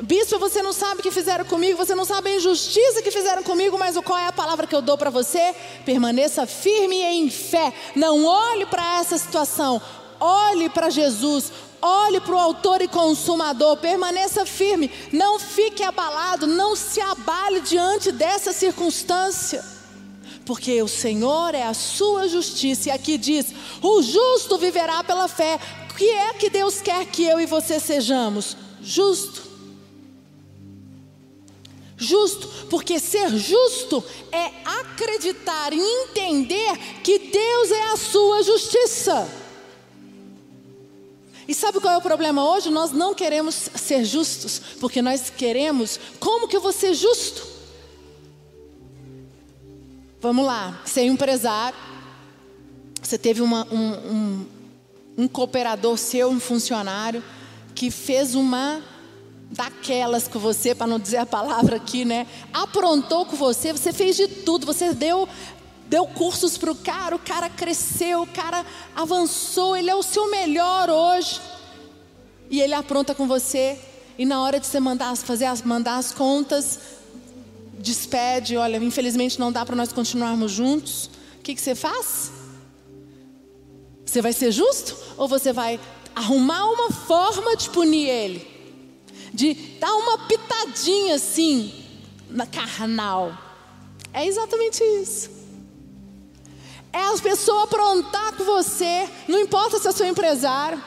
Bispo, 0.03 0.39
você 0.39 0.63
não 0.63 0.75
sabe 0.75 1.01
o 1.01 1.03
que 1.03 1.11
fizeram 1.11 1.47
comigo, 1.47 1.79
você 1.79 1.95
não 1.95 2.05
sabe 2.05 2.29
a 2.29 2.37
injustiça 2.37 3.01
que 3.01 3.11
fizeram 3.11 3.43
comigo, 3.43 3.79
mas 3.79 3.97
qual 3.99 4.19
é 4.19 4.27
a 4.27 4.33
palavra 4.33 4.67
que 4.67 4.75
eu 4.75 4.83
dou 4.83 4.99
para 4.99 5.09
você? 5.09 5.55
Permaneça 5.87 6.47
firme 6.47 7.01
em 7.01 7.31
fé. 7.31 7.73
Não 7.95 8.27
olhe 8.27 8.67
para 8.67 8.99
essa 8.99 9.17
situação, 9.17 9.81
olhe 10.21 10.69
para 10.69 10.91
Jesus, 10.91 11.51
olhe 11.81 12.21
para 12.21 12.35
o 12.35 12.39
autor 12.39 12.83
e 12.83 12.89
consumador, 12.89 13.79
permaneça 13.79 14.45
firme, 14.45 14.91
não 15.13 15.39
fique 15.39 15.83
abalado, 15.83 16.47
não 16.47 16.77
se 16.77 17.01
abale 17.01 17.63
diante 17.63 18.13
dessa 18.13 18.53
circunstância. 18.53 19.76
Porque 20.47 20.81
o 20.81 20.87
Senhor 20.87 21.57
é 21.57 21.65
a 21.65 21.75
sua 21.75 22.29
justiça, 22.29 22.89
e 22.89 22.93
aqui 22.93 23.19
diz: 23.19 23.47
o 23.83 24.01
justo 24.01 24.57
viverá 24.57 25.03
pela 25.03 25.27
fé. 25.27 25.59
O 25.91 25.95
que 25.95 26.09
é 26.09 26.33
que 26.35 26.49
Deus 26.49 26.81
quer 26.81 27.05
que 27.07 27.25
eu 27.25 27.41
e 27.41 27.47
você 27.47 27.81
sejamos? 27.81 28.57
Justo. 28.81 29.43
Justo, 31.97 32.47
porque 32.71 33.01
ser 33.01 33.31
justo 33.31 34.05
é 34.31 34.53
acreditar 34.65 35.73
e 35.73 35.81
entender 35.81 36.77
que 37.03 37.19
Deus 37.19 37.71
é 37.71 37.93
a 37.93 37.97
sua 37.97 38.43
justiça. 38.43 39.29
E 41.49 41.55
sabe 41.55 41.81
qual 41.81 41.95
é 41.95 41.97
o 41.97 42.03
problema 42.03 42.45
hoje? 42.53 42.71
Nós 42.71 42.93
não 42.93 43.15
queremos 43.15 43.55
ser 43.75 44.05
justos, 44.05 44.61
porque 44.79 45.01
nós 45.01 45.31
queremos, 45.31 45.99
como 46.21 46.47
que 46.47 46.57
eu 46.57 46.61
vou 46.61 46.73
ser 46.73 46.93
justo? 46.93 47.56
Vamos 50.21 50.47
lá, 50.47 50.81
ser 50.85 51.01
é 51.01 51.05
empresário, 51.05 51.79
você 53.03 53.19
teve 53.19 53.43
uma, 53.43 53.67
um, 53.71 53.93
um, 53.93 54.47
um 55.19 55.29
cooperador 55.29 55.99
seu, 55.99 56.31
um 56.31 56.41
funcionário, 56.41 57.23
que 57.75 57.91
fez 57.91 58.35
uma 58.35 58.83
daquelas 59.51 60.27
com 60.27 60.39
você, 60.39 60.75
para 60.75 60.87
não 60.87 60.99
dizer 60.99 61.19
a 61.19 61.27
palavra 61.27 61.77
aqui, 61.77 62.05
né? 62.05 62.27
Aprontou 62.53 63.27
com 63.27 63.37
você, 63.37 63.73
você 63.73 63.93
fez 63.93 64.17
de 64.17 64.27
tudo, 64.27 64.67
você 64.67 64.93
deu 64.93 65.29
deu 65.89 66.05
cursos 66.05 66.59
para 66.59 66.73
o 66.73 66.75
cara, 66.75 67.15
o 67.15 67.19
cara 67.19 67.49
cresceu, 67.49 68.23
o 68.23 68.27
cara 68.27 68.67
avançou, 68.97 69.77
ele 69.77 69.89
é 69.89 69.95
o 69.95 70.03
seu 70.03 70.29
melhor 70.31 70.91
hoje. 70.91 71.41
E 72.51 72.61
ele 72.61 72.75
apronta 72.75 73.15
com 73.15 73.29
você, 73.29 73.79
e 74.19 74.25
na 74.25 74.43
hora 74.43 74.59
de 74.59 74.67
você 74.67 74.81
mandar 74.81 75.15
fazer 75.17 75.45
as, 75.45 75.63
mandar 75.63 75.99
as 75.99 76.11
contas, 76.11 76.81
despede, 77.87 78.57
olha, 78.57 78.77
infelizmente 78.77 79.39
não 79.39 79.51
dá 79.51 79.65
para 79.65 79.77
nós 79.77 79.93
continuarmos 79.93 80.53
juntos. 80.53 81.11
O 81.39 81.43
que, 81.43 81.55
que 81.55 81.61
você 81.61 81.75
faz? 81.75 82.31
Você 84.05 84.21
vai 84.21 84.33
ser 84.33 84.51
justo 84.53 84.97
ou 85.17 85.27
você 85.29 85.53
vai 85.53 85.81
arrumar 86.15 86.65
uma 86.67 86.91
forma 86.91 87.57
de 87.57 87.71
punir 87.71 88.09
ele? 88.09 88.57
de 89.37 89.53
dar 89.79 89.95
uma 89.95 90.19
pitadinha 90.27 91.17
assim 91.17 91.73
na 92.31 92.47
carnal. 92.47 93.37
É 94.13 94.27
exatamente 94.27 94.83
isso. 94.83 95.31
É 96.91 97.03
as 97.09 97.21
pessoas 97.21 97.65
aprontar 97.65 98.33
com 98.33 98.45
você, 98.45 99.07
não 99.29 99.39
importa 99.39 99.79
se 99.79 99.87
é 99.87 99.93
seu 99.93 100.07
empresário. 100.07 100.83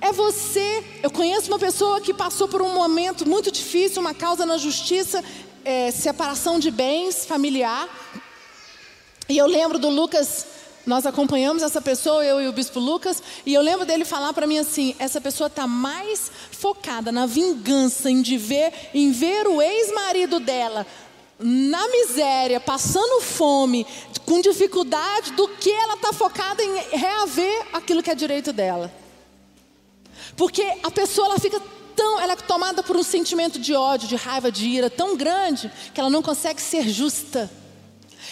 É 0.00 0.12
você. 0.12 0.84
Eu 1.00 1.10
conheço 1.10 1.48
uma 1.48 1.58
pessoa 1.60 2.00
que 2.00 2.12
passou 2.12 2.48
por 2.48 2.60
um 2.60 2.74
momento 2.74 3.26
muito 3.26 3.52
difícil, 3.52 4.00
uma 4.00 4.12
causa 4.12 4.44
na 4.44 4.58
justiça, 4.58 5.22
é, 5.66 5.90
separação 5.90 6.60
de 6.60 6.70
bens 6.70 7.26
familiar. 7.26 7.88
E 9.28 9.36
eu 9.36 9.46
lembro 9.46 9.78
do 9.78 9.88
Lucas 9.88 10.46
nós 10.86 11.04
acompanhamos 11.04 11.64
essa 11.64 11.82
pessoa, 11.82 12.24
eu 12.24 12.40
e 12.40 12.46
o 12.46 12.52
bispo 12.52 12.78
Lucas, 12.78 13.20
e 13.44 13.52
eu 13.52 13.60
lembro 13.60 13.84
dele 13.84 14.04
falar 14.04 14.32
para 14.32 14.46
mim 14.46 14.56
assim: 14.58 14.94
essa 15.00 15.20
pessoa 15.20 15.48
está 15.48 15.66
mais 15.66 16.30
focada 16.52 17.10
na 17.10 17.26
vingança, 17.26 18.08
em, 18.08 18.22
de 18.22 18.38
ver, 18.38 18.72
em 18.94 19.10
ver 19.10 19.48
o 19.48 19.60
ex-marido 19.60 20.38
dela 20.38 20.86
na 21.38 21.88
miséria, 21.88 22.60
passando 22.60 23.20
fome, 23.20 23.84
com 24.24 24.40
dificuldade, 24.40 25.32
do 25.32 25.48
que 25.48 25.70
ela 25.70 25.94
está 25.94 26.12
focada 26.12 26.62
em 26.62 26.78
reaver 26.92 27.66
aquilo 27.72 28.02
que 28.02 28.10
é 28.10 28.14
direito 28.14 28.52
dela. 28.52 28.90
Porque 30.36 30.62
a 30.82 30.90
pessoa 30.90 31.26
ela 31.26 31.38
fica 31.38 31.60
tão, 31.96 32.20
ela 32.20 32.34
é 32.34 32.36
tomada 32.36 32.82
por 32.82 32.96
um 32.96 33.02
sentimento 33.02 33.58
de 33.58 33.74
ódio, 33.74 34.06
de 34.06 34.14
raiva, 34.14 34.52
de 34.52 34.68
ira 34.68 34.90
tão 34.90 35.16
grande 35.16 35.72
que 35.92 35.98
ela 35.98 36.10
não 36.10 36.22
consegue 36.22 36.60
ser 36.60 36.88
justa. 36.88 37.50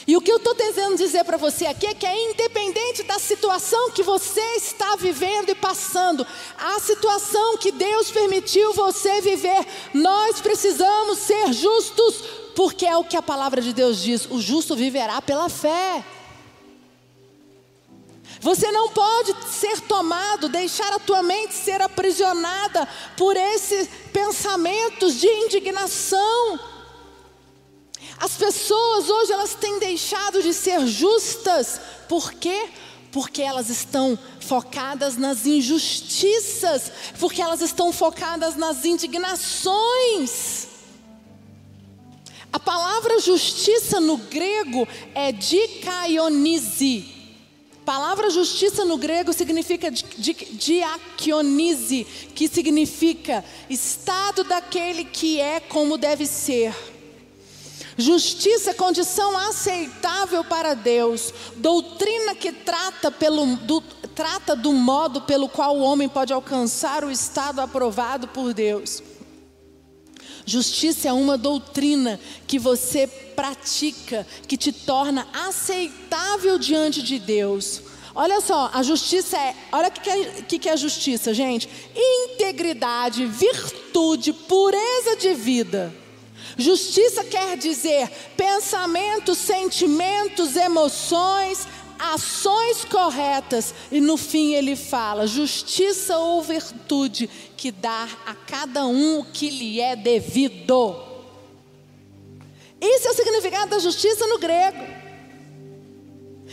E 0.06 0.16
o 0.16 0.20
que 0.20 0.30
eu 0.30 0.36
estou 0.36 0.54
tentando 0.54 0.96
dizer 0.96 1.24
para 1.24 1.38
você 1.38 1.66
aqui 1.66 1.86
é 1.86 1.94
que 1.94 2.04
é 2.04 2.30
independente 2.30 3.02
da 3.04 3.18
situação 3.18 3.90
que 3.90 4.02
você 4.02 4.40
está 4.56 4.96
vivendo 4.96 5.48
e 5.50 5.54
passando, 5.54 6.26
a 6.58 6.78
situação 6.78 7.56
que 7.56 7.72
Deus 7.72 8.10
permitiu 8.10 8.74
você 8.74 9.20
viver, 9.22 9.66
nós 9.94 10.40
precisamos 10.40 11.18
ser 11.20 11.52
justos, 11.54 12.16
porque 12.54 12.84
é 12.84 12.96
o 12.96 13.04
que 13.04 13.16
a 13.16 13.22
palavra 13.22 13.62
de 13.62 13.72
Deus 13.72 14.02
diz: 14.02 14.26
o 14.30 14.40
justo 14.40 14.76
viverá 14.76 15.22
pela 15.22 15.48
fé. 15.48 16.04
Você 18.44 18.70
não 18.70 18.90
pode 18.90 19.34
ser 19.48 19.80
tomado, 19.80 20.48
deixar 20.48 20.92
a 20.92 21.00
tua 21.00 21.22
mente 21.22 21.54
ser 21.54 21.82
aprisionada 21.82 22.86
por 23.16 23.36
esses 23.36 23.88
pensamentos 24.12 25.18
de 25.18 25.26
indignação 25.26 26.60
as 28.18 28.36
pessoas 28.36 29.08
hoje 29.10 29.32
elas 29.32 29.54
têm 29.54 29.78
deixado 29.78 30.42
de 30.42 30.52
ser 30.54 30.86
justas. 30.86 31.80
Por 32.08 32.32
quê? 32.32 32.68
Porque 33.12 33.42
elas 33.42 33.68
estão 33.68 34.18
focadas 34.40 35.16
nas 35.16 35.46
injustiças, 35.46 36.90
porque 37.18 37.42
elas 37.42 37.60
estão 37.60 37.92
focadas 37.92 38.56
nas 38.56 38.84
indignações. 38.84 40.68
A 42.52 42.58
palavra 42.58 43.20
justiça 43.20 44.00
no 44.00 44.16
grego 44.16 44.86
é 45.14 45.32
dikaionize. 45.32 47.13
Palavra 47.84 48.30
justiça 48.30 48.84
no 48.84 48.96
grego 48.96 49.32
significa 49.32 49.90
diakionize, 49.90 52.04
que 52.34 52.48
significa 52.48 53.44
estado 53.68 54.42
daquele 54.42 55.04
que 55.04 55.38
é 55.38 55.60
como 55.60 55.98
deve 55.98 56.26
ser. 56.26 56.74
Justiça 57.96 58.70
é 58.70 58.74
condição 58.74 59.36
aceitável 59.36 60.42
para 60.44 60.74
Deus, 60.74 61.32
doutrina 61.56 62.34
que 62.34 62.52
trata, 62.52 63.10
pelo, 63.10 63.56
do, 63.56 63.80
trata 64.14 64.56
do 64.56 64.72
modo 64.72 65.20
pelo 65.20 65.48
qual 65.48 65.76
o 65.76 65.82
homem 65.82 66.08
pode 66.08 66.32
alcançar 66.32 67.04
o 67.04 67.10
estado 67.10 67.60
aprovado 67.60 68.26
por 68.28 68.52
Deus. 68.52 69.02
Justiça 70.46 71.08
é 71.08 71.12
uma 71.12 71.38
doutrina 71.38 72.20
que 72.46 72.58
você 72.58 73.06
pratica, 73.06 74.26
que 74.46 74.56
te 74.56 74.72
torna 74.72 75.26
aceitável 75.32 76.58
diante 76.58 77.02
de 77.02 77.18
Deus. 77.18 77.82
Olha 78.14 78.40
só, 78.40 78.70
a 78.72 78.82
justiça 78.82 79.36
é. 79.36 79.54
Olha 79.72 79.88
o 79.88 79.90
que, 79.90 80.08
é, 80.08 80.24
que, 80.42 80.58
que 80.58 80.68
é 80.68 80.76
justiça, 80.76 81.34
gente: 81.34 81.68
integridade, 81.96 83.26
virtude, 83.26 84.32
pureza 84.32 85.16
de 85.16 85.34
vida. 85.34 85.92
Justiça 86.56 87.24
quer 87.24 87.56
dizer 87.56 88.08
pensamentos, 88.36 89.38
sentimentos, 89.38 90.54
emoções, 90.54 91.66
ações 91.98 92.84
corretas. 92.84 93.74
E 93.90 94.00
no 94.00 94.16
fim 94.16 94.54
ele 94.54 94.76
fala: 94.76 95.26
justiça 95.26 96.16
ou 96.16 96.42
virtude 96.42 97.28
que 97.56 97.70
dá 97.70 98.08
a 98.26 98.34
cada 98.34 98.86
um 98.86 99.20
o 99.20 99.24
que 99.24 99.50
lhe 99.50 99.80
é 99.80 99.96
devido. 99.96 100.96
Isso 102.80 103.08
é 103.08 103.10
o 103.10 103.14
significado 103.14 103.70
da 103.70 103.78
justiça 103.78 104.26
no 104.26 104.38
grego. 104.38 105.04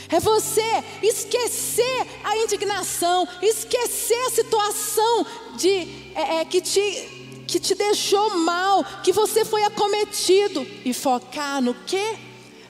É 0.10 0.20
você 0.20 0.84
esquecer 1.04 2.08
a 2.24 2.38
indignação, 2.38 3.28
esquecer 3.42 4.20
a 4.28 4.30
situação 4.30 5.26
de, 5.58 5.88
é, 6.16 6.40
é, 6.40 6.46
que, 6.46 6.62
te, 6.62 7.44
que 7.48 7.60
te 7.60 7.76
deixou 7.76 8.38
mal, 8.38 8.84
que 9.04 9.12
você 9.12 9.44
foi 9.44 9.64
acometido 9.64 10.66
e 10.86 10.94
focar 10.94 11.62
no 11.62 11.74
que? 11.74 12.18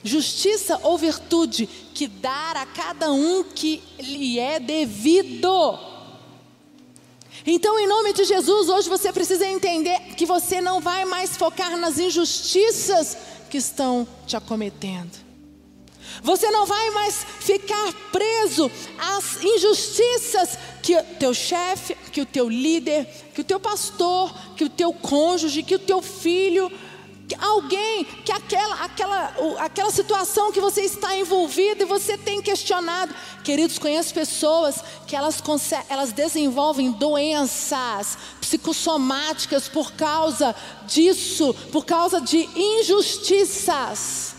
Justiça 0.04 0.80
ou 0.82 0.98
virtude 0.98 1.68
que 1.94 2.08
dar 2.08 2.56
a 2.56 2.66
cada 2.66 3.12
um 3.12 3.44
que 3.44 3.82
lhe 4.00 4.38
é 4.38 4.58
devido. 4.58 5.91
Então, 7.46 7.78
em 7.78 7.86
nome 7.86 8.12
de 8.12 8.24
Jesus, 8.24 8.68
hoje 8.68 8.88
você 8.88 9.12
precisa 9.12 9.46
entender 9.46 9.98
que 10.16 10.24
você 10.24 10.60
não 10.60 10.80
vai 10.80 11.04
mais 11.04 11.36
focar 11.36 11.76
nas 11.76 11.98
injustiças 11.98 13.16
que 13.50 13.58
estão 13.58 14.06
te 14.26 14.36
acometendo. 14.36 15.22
Você 16.22 16.50
não 16.50 16.66
vai 16.66 16.90
mais 16.90 17.24
ficar 17.40 17.92
preso 18.12 18.70
às 18.98 19.42
injustiças 19.42 20.58
que 20.82 20.96
o 20.96 21.02
teu 21.18 21.34
chefe, 21.34 21.96
que 22.12 22.20
o 22.20 22.26
teu 22.26 22.48
líder, 22.48 23.06
que 23.34 23.40
o 23.40 23.44
teu 23.44 23.58
pastor, 23.58 24.32
que 24.56 24.64
o 24.64 24.68
teu 24.68 24.92
cônjuge, 24.92 25.62
que 25.62 25.74
o 25.74 25.78
teu 25.78 26.02
filho, 26.02 26.70
alguém, 27.38 28.04
que 28.04 28.32
aquela, 28.32 28.74
aquela, 28.84 29.34
aquela 29.58 29.90
situação 29.90 30.50
que 30.52 30.60
você 30.60 30.82
está 30.82 31.16
envolvido 31.16 31.82
e 31.82 31.86
você 31.86 32.18
tem 32.18 32.42
questionado. 32.42 33.14
Queridos, 33.44 33.78
conheço 33.78 34.12
pessoas 34.12 34.82
que 35.06 35.16
elas, 35.16 35.42
elas 35.88 36.12
desenvolvem 36.12 36.92
doenças 36.92 38.18
psicossomáticas 38.40 39.68
por 39.68 39.92
causa 39.92 40.54
disso, 40.86 41.54
por 41.70 41.84
causa 41.84 42.20
de 42.20 42.48
injustiças. 42.54 44.34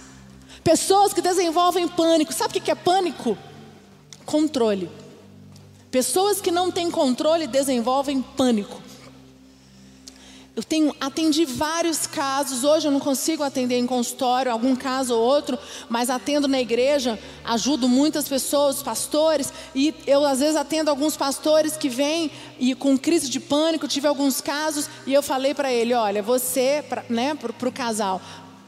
Pessoas 0.64 1.14
que 1.14 1.22
desenvolvem 1.22 1.88
pânico. 1.88 2.34
Sabe 2.34 2.58
o 2.58 2.62
que 2.62 2.72
é 2.72 2.76
pânico? 2.76 3.38
Controle. 4.26 4.90
Pessoas 5.92 6.42
que 6.42 6.52
não 6.52 6.72
têm 6.72 6.90
controle 6.90 7.46
desenvolvem 7.46 8.22
pânico. 8.22 8.83
Eu 10.56 10.64
tenho 10.64 10.96
atendi 11.02 11.46
vários 11.46 12.06
casos. 12.06 12.64
Hoje 12.64 12.88
eu 12.88 12.92
não 12.92 13.00
consigo 13.00 13.42
atender 13.42 13.78
em 13.78 13.88
consultório, 13.88 14.52
algum 14.52 14.76
caso 14.76 15.16
ou 15.16 15.22
outro, 15.22 15.58
mas 15.90 16.12
atendo 16.12 16.48
na 16.48 16.62
igreja, 16.62 17.20
ajudo 17.44 17.90
muitas 17.90 18.28
pessoas, 18.28 18.84
pastores, 18.84 19.52
e 19.74 19.96
eu 20.06 20.24
às 20.24 20.40
vezes 20.40 20.56
atendo 20.56 20.92
alguns 20.92 21.18
pastores 21.18 21.76
que 21.76 21.90
vêm 21.90 22.30
e 22.60 22.76
com 22.76 22.98
crise 22.98 23.30
de 23.30 23.40
pânico, 23.40 23.88
tive 23.88 24.08
alguns 24.08 24.42
casos 24.42 24.88
e 25.08 25.14
eu 25.14 25.24
falei 25.24 25.56
para 25.56 25.74
ele, 25.74 25.94
olha, 25.96 26.22
você, 26.22 26.86
pra, 26.88 27.04
né, 27.10 27.34
para 27.34 27.70
o 27.70 27.72
casal, 27.72 28.22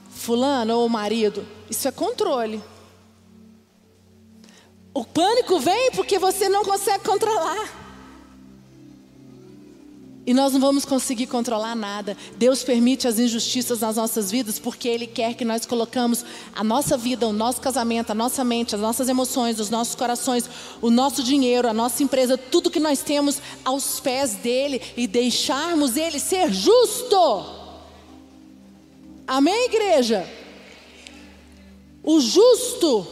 fulano 0.10 0.76
ou 0.80 0.90
marido, 0.90 1.46
isso 1.70 1.88
é 1.88 1.92
controle. 1.92 2.64
O 4.92 5.06
pânico 5.06 5.60
vem 5.60 5.92
porque 5.92 6.18
você 6.18 6.50
não 6.50 6.64
consegue 6.64 7.04
controlar. 7.04 7.85
E 10.28 10.34
nós 10.34 10.54
não 10.54 10.60
vamos 10.60 10.86
conseguir 10.86 11.28
controlar 11.28 11.76
nada. 11.76 12.18
Deus 12.36 12.64
permite 12.64 13.08
as 13.08 13.20
injustiças 13.20 13.82
nas 13.82 13.96
nossas 13.96 14.32
vidas 14.32 14.58
porque 14.58 14.88
Ele 14.88 15.06
quer 15.06 15.36
que 15.36 15.46
nós 15.46 15.68
colocamos 15.68 16.26
a 16.56 16.64
nossa 16.64 16.98
vida, 16.98 17.28
o 17.28 17.34
nosso 17.34 17.62
casamento, 17.62 18.10
a 18.10 18.16
nossa 18.16 18.44
mente, 18.44 18.74
as 18.74 18.82
nossas 18.82 19.08
emoções, 19.08 19.60
os 19.60 19.70
nossos 19.70 19.94
corações, 19.94 20.50
o 20.82 20.90
nosso 20.90 21.22
dinheiro, 21.22 21.68
a 21.68 21.74
nossa 21.74 22.02
empresa, 22.02 22.38
tudo 22.38 22.72
que 22.72 22.80
nós 22.80 23.04
temos 23.04 23.40
aos 23.64 24.00
pés 24.00 24.34
dele 24.34 24.82
e 24.98 25.06
deixarmos 25.06 25.96
Ele 25.96 26.18
ser 26.18 26.52
justo. 26.52 27.46
Amém, 29.28 29.66
igreja? 29.66 30.28
O 32.02 32.20
justo 32.20 33.06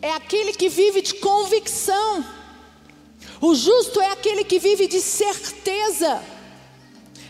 é 0.00 0.12
aquele 0.12 0.52
que 0.52 0.68
vive 0.68 1.02
de 1.02 1.14
convicção. 1.14 2.24
O 3.40 3.52
justo 3.56 4.00
é 4.00 4.12
aquele 4.12 4.44
que 4.44 4.60
vive 4.60 4.86
de 4.86 5.00
certeza. 5.00 6.22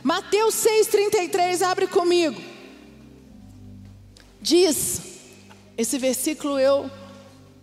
Mateus 0.03 0.55
6,33, 0.57 1.63
abre 1.63 1.87
comigo. 1.87 2.41
Diz, 4.41 5.01
esse 5.79 5.99
versículo 5.99 6.59
eu, 6.59 6.91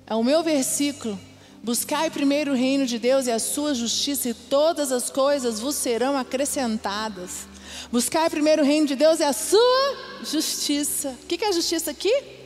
é 0.08 0.16
o 0.16 0.24
meu 0.24 0.42
versículo. 0.42 1.20
Buscai 1.62 2.10
primeiro 2.10 2.52
o 2.52 2.56
reino 2.56 2.86
de 2.86 2.98
Deus 2.98 3.28
e 3.28 3.32
a 3.32 3.40
sua 3.40 3.74
justiça, 3.74 4.30
e 4.30 4.34
todas 4.34 4.92
as 4.92 5.10
coisas 5.10 5.60
vos 5.60 5.76
serão 5.76 6.18
acrescentadas. 6.18 7.48
Buscai 7.92 8.30
primeiro 8.30 8.62
o 8.62 8.66
reino 8.66 8.88
de 8.88 8.96
Deus 8.96 9.20
e 9.20 9.24
a 9.24 9.34
sua 9.34 9.98
justiça. 10.24 11.18
O 11.24 11.26
que 11.26 11.44
é 11.44 11.50
a 11.50 11.52
justiça 11.52 11.92
aqui? 11.92 12.40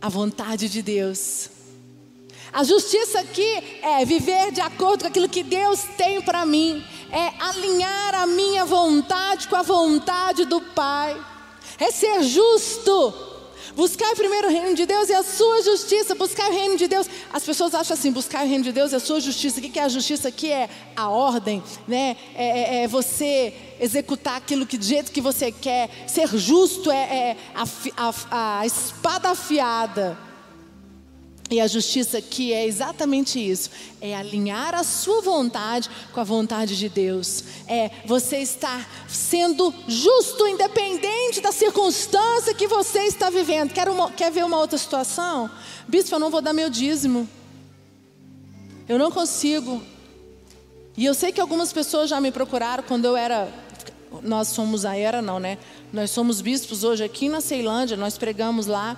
a 0.00 0.08
vontade 0.08 0.68
de 0.68 0.82
Deus. 0.82 1.50
A 2.58 2.64
justiça 2.64 3.20
aqui 3.20 3.78
é 3.82 4.04
viver 4.04 4.50
de 4.50 4.60
acordo 4.60 5.02
com 5.02 5.06
aquilo 5.06 5.28
que 5.28 5.44
Deus 5.44 5.84
tem 5.96 6.20
para 6.20 6.44
mim, 6.44 6.84
é 7.08 7.40
alinhar 7.40 8.16
a 8.16 8.26
minha 8.26 8.64
vontade 8.64 9.46
com 9.46 9.54
a 9.54 9.62
vontade 9.62 10.44
do 10.44 10.60
Pai, 10.60 11.16
é 11.78 11.92
ser 11.92 12.20
justo. 12.24 13.14
Buscar 13.76 14.12
primeiro 14.16 14.48
o 14.48 14.50
reino 14.50 14.74
de 14.74 14.86
Deus 14.86 15.08
e 15.08 15.14
a 15.14 15.22
sua 15.22 15.62
justiça. 15.62 16.16
Buscar 16.16 16.50
o 16.50 16.52
reino 16.52 16.76
de 16.76 16.88
Deus. 16.88 17.08
As 17.32 17.44
pessoas 17.44 17.76
acham 17.76 17.94
assim: 17.94 18.10
buscar 18.10 18.44
o 18.44 18.48
reino 18.48 18.64
de 18.64 18.72
Deus 18.72 18.90
e 18.90 18.96
a 18.96 19.00
sua 19.00 19.20
justiça. 19.20 19.60
O 19.60 19.62
que 19.62 19.78
é 19.78 19.84
a 19.84 19.88
justiça? 19.88 20.26
Aqui 20.26 20.50
é 20.50 20.68
a 20.96 21.08
ordem, 21.08 21.62
né? 21.86 22.16
É, 22.34 22.78
é, 22.78 22.82
é 22.82 22.88
você 22.88 23.54
executar 23.78 24.36
aquilo 24.36 24.66
que 24.66 24.76
do 24.76 24.84
jeito 24.84 25.12
que 25.12 25.20
você 25.20 25.52
quer. 25.52 25.90
Ser 26.08 26.26
justo 26.36 26.90
é, 26.90 26.96
é 26.96 27.36
a, 27.54 28.12
a, 28.32 28.58
a 28.62 28.66
espada 28.66 29.30
afiada. 29.30 30.27
E 31.50 31.60
a 31.60 31.66
justiça 31.66 32.18
aqui 32.18 32.52
é 32.52 32.66
exatamente 32.66 33.38
isso: 33.38 33.70
é 34.00 34.14
alinhar 34.14 34.74
a 34.74 34.84
sua 34.84 35.22
vontade 35.22 35.88
com 36.12 36.20
a 36.20 36.24
vontade 36.24 36.76
de 36.76 36.88
Deus. 36.88 37.42
É 37.66 37.90
você 38.04 38.38
estar 38.38 38.88
sendo 39.08 39.72
justo, 39.86 40.46
independente 40.46 41.40
da 41.40 41.50
circunstância 41.50 42.54
que 42.54 42.66
você 42.66 43.04
está 43.04 43.30
vivendo. 43.30 43.72
Quer, 43.72 43.88
uma, 43.88 44.10
quer 44.10 44.30
ver 44.30 44.44
uma 44.44 44.58
outra 44.58 44.76
situação? 44.76 45.50
Bispo, 45.86 46.14
eu 46.14 46.18
não 46.18 46.30
vou 46.30 46.42
dar 46.42 46.52
meu 46.52 46.68
dízimo. 46.68 47.26
Eu 48.86 48.98
não 48.98 49.10
consigo. 49.10 49.82
E 50.96 51.04
eu 51.04 51.14
sei 51.14 51.32
que 51.32 51.40
algumas 51.40 51.72
pessoas 51.72 52.10
já 52.10 52.20
me 52.20 52.30
procuraram 52.30 52.82
quando 52.82 53.06
eu 53.06 53.16
era. 53.16 53.48
Nós 54.22 54.48
somos 54.48 54.84
a 54.84 54.96
era, 54.96 55.22
não, 55.22 55.38
né? 55.38 55.58
Nós 55.92 56.10
somos 56.10 56.40
bispos 56.40 56.84
hoje 56.84 57.04
aqui 57.04 57.28
na 57.28 57.40
Ceilândia, 57.40 57.96
nós 57.96 58.18
pregamos 58.18 58.66
lá. 58.66 58.96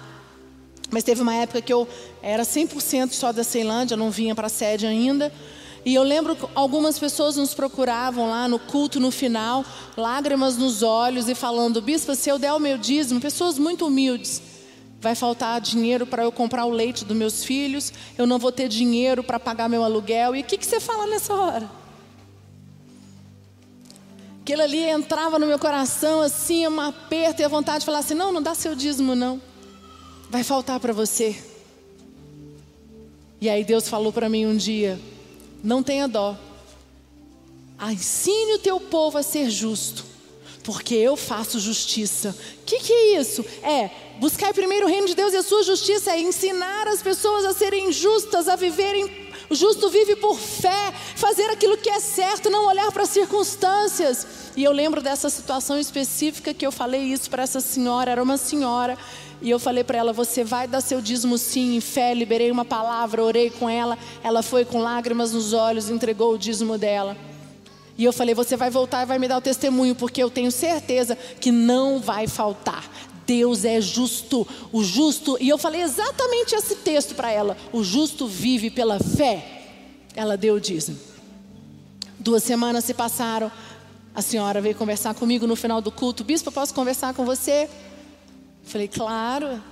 Mas 0.91 1.05
teve 1.05 1.23
uma 1.23 1.35
época 1.35 1.63
que 1.63 1.73
eu 1.73 1.87
era 2.21 2.43
100% 2.43 3.13
só 3.13 3.33
da 3.33 3.45
Ceilândia, 3.45 3.97
não 3.97 4.11
vinha 4.11 4.35
para 4.35 4.49
a 4.49 4.51
sede 4.51 4.87
ainda. 4.87 5.33
E 5.85 5.95
eu 5.95 6.03
lembro 6.03 6.37
que 6.37 6.47
algumas 6.55 6.99
pessoas 6.99 7.37
nos 7.37 7.55
procuravam 7.55 8.29
lá 8.29 8.47
no 8.47 8.59
culto 8.59 9.01
no 9.01 9.11
final, 9.11 9.65
lágrimas 9.97 10.57
nos 10.57 10.83
olhos 10.83 11.29
e 11.29 11.35
falando: 11.35 11.81
Bispo, 11.81 12.15
se 12.15 12.29
eu 12.29 12.39
der 12.39 12.53
o 12.53 12.59
meu 12.59 12.77
dízimo, 12.77 13.21
pessoas 13.21 13.59
muito 13.59 13.87
humildes, 13.87 14.43
vai 15.01 15.15
faltar 15.15 15.61
dinheiro 15.61 16.07
para 16.07 16.25
eu 16.25 16.33
comprar 16.33 16.67
o 16.67 16.71
leite 16.71 17.05
dos 17.05 17.17
meus 17.17 17.45
filhos, 17.45 17.93
eu 18.19 18.27
não 18.27 18.39
vou 18.39 18.53
ter 18.53 18.69
dinheiro 18.69 19.23
para 19.23 19.41
pagar 19.41 19.69
meu 19.69 19.83
aluguel. 19.83 20.37
E 20.37 20.41
o 20.41 20.45
que, 20.45 20.59
que 20.59 20.67
você 20.67 20.81
fala 20.81 21.07
nessa 21.07 21.33
hora? 21.33 21.71
Aquilo 24.43 24.63
ali 24.63 24.83
entrava 24.83 25.39
no 25.39 25.47
meu 25.47 25.59
coração 25.59 26.21
assim, 26.21 26.67
um 26.67 26.81
aperto 26.81 27.41
e 27.41 27.45
a 27.45 27.49
vontade 27.49 27.81
de 27.81 27.87
falar 27.87 28.01
assim: 28.01 28.15
não, 28.15 28.33
não 28.33 28.43
dá 28.43 28.55
seu 28.55 28.75
dízimo, 28.75 29.15
não 29.15 29.50
vai 30.31 30.45
faltar 30.45 30.79
para 30.79 30.93
você. 30.93 31.37
E 33.41 33.49
aí 33.49 33.65
Deus 33.65 33.89
falou 33.89 34.13
para 34.13 34.29
mim 34.29 34.47
um 34.47 34.57
dia: 34.57 34.99
não 35.63 35.83
tenha 35.83 36.07
dó, 36.07 36.39
ensine 37.91 38.55
o 38.55 38.59
teu 38.59 38.79
povo 38.79 39.19
a 39.19 39.23
ser 39.23 39.51
justo, 39.51 40.05
porque 40.63 40.95
eu 40.95 41.17
faço 41.17 41.59
justiça. 41.59 42.35
O 42.63 42.65
que, 42.65 42.79
que 42.79 42.93
é 42.93 43.21
isso? 43.21 43.45
É 43.63 43.91
buscar 44.21 44.53
primeiro 44.55 44.87
o 44.87 44.89
reino 44.89 45.07
de 45.07 45.15
Deus 45.15 45.33
e 45.33 45.39
a 45.39 45.43
sua 45.43 45.63
justiça, 45.63 46.13
é 46.13 46.21
ensinar 46.21 46.87
as 46.87 47.03
pessoas 47.03 47.45
a 47.45 47.53
serem 47.53 47.91
justas, 47.91 48.49
a 48.49 48.55
viverem. 48.55 49.31
O 49.49 49.55
justo 49.55 49.91
vive 49.91 50.15
por 50.15 50.39
fé, 50.39 50.93
fazer 51.17 51.51
aquilo 51.51 51.77
que 51.77 51.91
é 51.91 51.99
certo, 51.99 52.49
não 52.49 52.69
olhar 52.69 52.93
para 52.93 53.03
as 53.03 53.09
circunstâncias. 53.09 54.25
E 54.55 54.63
eu 54.63 54.71
lembro 54.71 55.03
dessa 55.03 55.29
situação 55.29 55.77
específica 55.77 56.55
que 56.55 56.65
eu 56.65 56.71
falei 56.71 57.01
isso 57.01 57.29
para 57.29 57.43
essa 57.43 57.61
senhora, 57.61 58.13
era 58.13 58.23
uma 58.23 58.37
senhora. 58.37 58.97
E 59.43 59.51
eu 59.51 59.59
falei 59.59 59.83
para 59.83 59.99
ela: 59.99 60.13
Você 60.13 60.45
vai 60.45 60.67
dar 60.69 60.81
seu 60.81 61.01
dízimo 61.01 61.39
sim, 61.39 61.77
em 61.77 61.81
fé. 61.81 62.13
Liberei 62.15 62.51
uma 62.51 62.65
palavra, 62.65 63.23
orei 63.23 63.51
com 63.51 63.69
ela. 63.69 63.97
Ela 64.23 64.43
foi 64.43 64.65
com 64.65 64.81
lágrimas 64.81 65.33
nos 65.33 65.53
olhos, 65.53 65.89
entregou 65.89 66.35
o 66.35 66.39
dízimo 66.39 66.77
dela. 66.77 67.17
E 67.97 68.05
eu 68.05 68.13
falei: 68.13 68.35
Você 68.35 68.57
vai 68.57 68.71
voltar 68.71 69.03
e 69.03 69.07
vai 69.07 69.19
me 69.19 69.29
dar 69.29 69.39
o 69.39 69.41
testemunho, 69.43 69.95
porque 69.95 70.23
eu 70.23 70.31
tenho 70.31 70.51
certeza 70.51 71.17
que 71.41 71.51
não 71.51 71.99
vai 72.01 72.27
faltar. 72.27 72.89
Deus 73.27 73.65
é 73.65 73.81
justo, 73.81 74.47
o 74.73 74.83
justo. 74.83 75.37
E 75.41 75.49
eu 75.49 75.57
falei 75.57 75.83
exatamente 75.83 76.55
esse 76.55 76.77
texto 76.77 77.15
para 77.15 77.31
ela: 77.31 77.57
O 77.73 77.83
justo 77.83 78.27
vive 78.27 78.71
pela 78.71 78.99
fé. 78.99 79.63
Ela 80.15 80.37
deu 80.37 80.57
o 80.57 80.61
dízimo. 80.61 80.99
Duas 82.19 82.43
semanas 82.43 82.85
se 82.85 82.93
passaram. 82.93 83.51
A 84.15 84.21
senhora 84.21 84.61
veio 84.61 84.75
conversar 84.75 85.15
comigo 85.15 85.47
no 85.47 85.57
final 85.57 85.81
do 85.81 85.91
culto. 85.91 86.25
Bispo, 86.25 86.51
posso 86.51 86.75
conversar 86.75 87.15
com 87.15 87.25
você? 87.25 87.69
Falei, 88.65 88.89
claro. 88.89 89.63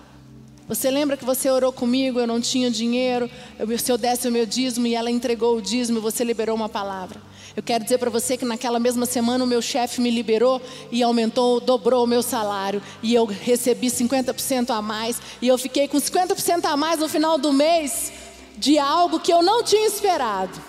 Você 0.68 0.90
lembra 0.90 1.16
que 1.16 1.24
você 1.24 1.50
orou 1.50 1.72
comigo? 1.72 2.20
Eu 2.20 2.26
não 2.26 2.40
tinha 2.40 2.70
dinheiro. 2.70 3.30
Eu, 3.58 3.78
se 3.78 3.90
eu 3.90 3.96
desse 3.96 4.28
o 4.28 4.32
meu 4.32 4.44
dízimo 4.44 4.86
e 4.86 4.94
ela 4.94 5.10
entregou 5.10 5.56
o 5.56 5.62
dízimo, 5.62 6.00
você 6.00 6.22
liberou 6.22 6.54
uma 6.54 6.68
palavra. 6.68 7.20
Eu 7.56 7.62
quero 7.62 7.82
dizer 7.82 7.98
para 7.98 8.10
você 8.10 8.36
que 8.36 8.44
naquela 8.44 8.78
mesma 8.78 9.06
semana 9.06 9.42
o 9.42 9.46
meu 9.46 9.62
chefe 9.62 10.00
me 10.00 10.10
liberou 10.10 10.60
e 10.92 11.02
aumentou, 11.02 11.58
dobrou 11.58 12.04
o 12.04 12.06
meu 12.06 12.22
salário. 12.22 12.82
E 13.02 13.14
eu 13.14 13.24
recebi 13.24 13.88
50% 13.88 14.70
a 14.70 14.82
mais. 14.82 15.20
E 15.40 15.48
eu 15.48 15.56
fiquei 15.56 15.88
com 15.88 15.96
50% 15.96 16.66
a 16.66 16.76
mais 16.76 17.00
no 17.00 17.08
final 17.08 17.38
do 17.38 17.52
mês 17.52 18.12
de 18.58 18.78
algo 18.78 19.20
que 19.20 19.32
eu 19.32 19.42
não 19.42 19.62
tinha 19.62 19.86
esperado. 19.86 20.60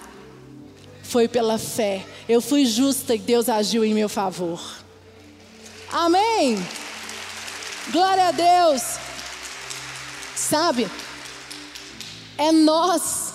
Foi 1.03 1.27
pela 1.27 1.57
fé. 1.57 2.05
Eu 2.27 2.39
fui 2.39 2.65
justa 2.65 3.15
e 3.15 3.19
Deus 3.19 3.49
agiu 3.49 3.83
em 3.83 3.93
meu 3.93 4.07
favor. 4.07 4.61
Amém. 5.91 6.57
Glória 7.91 8.27
a 8.27 8.31
Deus. 8.31 8.81
Sabe? 10.35 10.89
É 12.37 12.51
nós 12.51 13.33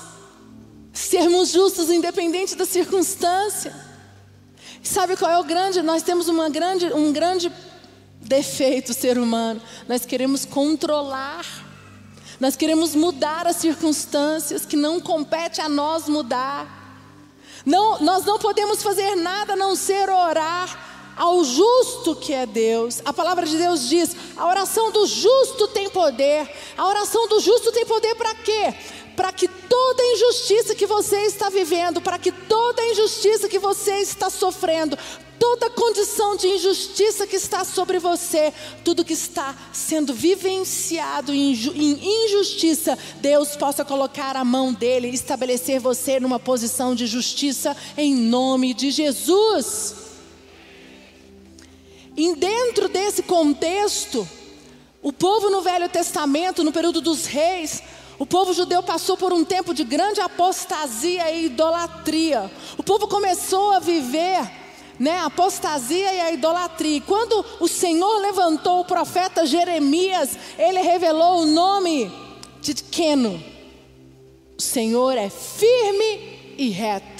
sermos 0.92 1.50
justos 1.50 1.90
independente 1.90 2.54
da 2.54 2.64
circunstância. 2.64 3.74
Sabe 4.82 5.16
qual 5.16 5.30
é 5.30 5.38
o 5.38 5.44
grande? 5.44 5.82
Nós 5.82 6.02
temos 6.02 6.28
uma 6.28 6.48
grande, 6.48 6.86
um 6.92 7.12
grande 7.12 7.52
defeito 8.20 8.94
ser 8.94 9.18
humano. 9.18 9.60
Nós 9.88 10.04
queremos 10.04 10.44
controlar 10.44 11.44
nós 12.40 12.56
queremos 12.56 12.94
mudar 12.94 13.46
as 13.46 13.56
circunstâncias 13.56 14.66
que 14.66 14.76
não 14.76 15.00
compete 15.00 15.60
a 15.60 15.68
nós 15.68 16.08
mudar. 16.08 16.82
Não, 17.64 18.00
nós 18.00 18.24
não 18.24 18.38
podemos 18.38 18.82
fazer 18.82 19.14
nada 19.14 19.54
a 19.54 19.56
não 19.56 19.76
ser 19.76 20.08
orar 20.10 20.93
ao 21.16 21.44
justo 21.44 22.14
que 22.16 22.32
é 22.32 22.46
Deus. 22.46 23.00
A 23.04 23.12
palavra 23.12 23.46
de 23.46 23.56
Deus 23.56 23.88
diz: 23.88 24.16
a 24.36 24.46
oração 24.46 24.90
do 24.90 25.06
justo 25.06 25.68
tem 25.68 25.88
poder. 25.88 26.50
A 26.76 26.86
oração 26.86 27.28
do 27.28 27.40
justo 27.40 27.72
tem 27.72 27.84
poder 27.86 28.14
para 28.14 28.34
quê? 28.34 28.74
Para 29.16 29.32
que 29.32 29.46
toda 29.46 30.02
injustiça 30.02 30.74
que 30.74 30.86
você 30.86 31.20
está 31.22 31.48
vivendo, 31.48 32.00
para 32.00 32.18
que 32.18 32.32
toda 32.32 32.84
injustiça 32.84 33.48
que 33.48 33.60
você 33.60 33.98
está 33.98 34.28
sofrendo, 34.28 34.98
toda 35.38 35.70
condição 35.70 36.36
de 36.36 36.48
injustiça 36.48 37.26
que 37.26 37.36
está 37.36 37.64
sobre 37.64 37.98
você, 37.98 38.52
tudo 38.82 39.04
que 39.04 39.12
está 39.12 39.54
sendo 39.72 40.12
vivenciado 40.12 41.32
em 41.32 41.52
injustiça, 42.24 42.98
Deus 43.20 43.54
possa 43.54 43.84
colocar 43.84 44.36
a 44.36 44.44
mão 44.44 44.72
dele 44.72 45.08
e 45.08 45.14
estabelecer 45.14 45.78
você 45.78 46.18
numa 46.18 46.40
posição 46.40 46.94
de 46.94 47.06
justiça 47.06 47.76
em 47.96 48.14
nome 48.16 48.74
de 48.74 48.90
Jesus. 48.90 50.13
E 52.16 52.34
dentro 52.36 52.88
desse 52.88 53.22
contexto, 53.22 54.26
o 55.02 55.12
povo 55.12 55.50
no 55.50 55.60
Velho 55.60 55.88
Testamento, 55.88 56.62
no 56.62 56.72
período 56.72 57.00
dos 57.00 57.26
reis, 57.26 57.82
o 58.18 58.24
povo 58.24 58.52
judeu 58.52 58.82
passou 58.82 59.16
por 59.16 59.32
um 59.32 59.44
tempo 59.44 59.74
de 59.74 59.84
grande 59.84 60.20
apostasia 60.20 61.30
e 61.30 61.46
idolatria. 61.46 62.50
O 62.78 62.82
povo 62.82 63.08
começou 63.08 63.72
a 63.72 63.80
viver 63.80 64.50
né, 64.98 65.18
a 65.18 65.26
apostasia 65.26 66.12
e 66.12 66.20
a 66.20 66.32
idolatria. 66.32 67.00
quando 67.00 67.44
o 67.60 67.68
Senhor 67.68 68.20
levantou 68.20 68.80
o 68.80 68.84
profeta 68.84 69.44
Jeremias, 69.44 70.38
ele 70.58 70.80
revelou 70.80 71.42
o 71.42 71.46
nome 71.46 72.10
de 72.60 72.74
Queno. 72.74 73.42
O 74.56 74.62
Senhor 74.62 75.18
é 75.18 75.28
firme 75.28 76.54
e 76.56 76.70
reto. 76.70 77.13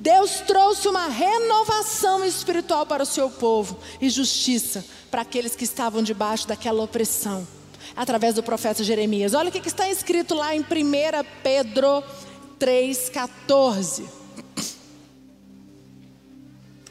Deus 0.00 0.40
trouxe 0.46 0.88
uma 0.88 1.08
renovação 1.08 2.24
espiritual 2.24 2.86
para 2.86 3.02
o 3.02 3.06
seu 3.06 3.28
povo 3.28 3.78
e 4.00 4.08
justiça 4.08 4.82
para 5.10 5.20
aqueles 5.20 5.54
que 5.54 5.64
estavam 5.64 6.02
debaixo 6.02 6.48
daquela 6.48 6.82
opressão, 6.82 7.46
através 7.94 8.34
do 8.34 8.42
profeta 8.42 8.82
Jeremias. 8.82 9.34
Olha 9.34 9.50
o 9.50 9.52
que 9.52 9.58
está 9.68 9.90
escrito 9.90 10.34
lá 10.34 10.56
em 10.56 10.60
1 10.60 10.64
Pedro 11.42 12.02
3,14. 12.58 14.04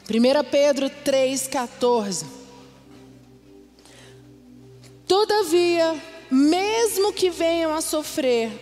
1 0.08 0.44
Pedro 0.48 0.88
3,14. 0.88 2.24
Todavia, 5.04 6.00
mesmo 6.30 7.12
que 7.12 7.28
venham 7.28 7.74
a 7.74 7.80
sofrer, 7.80 8.52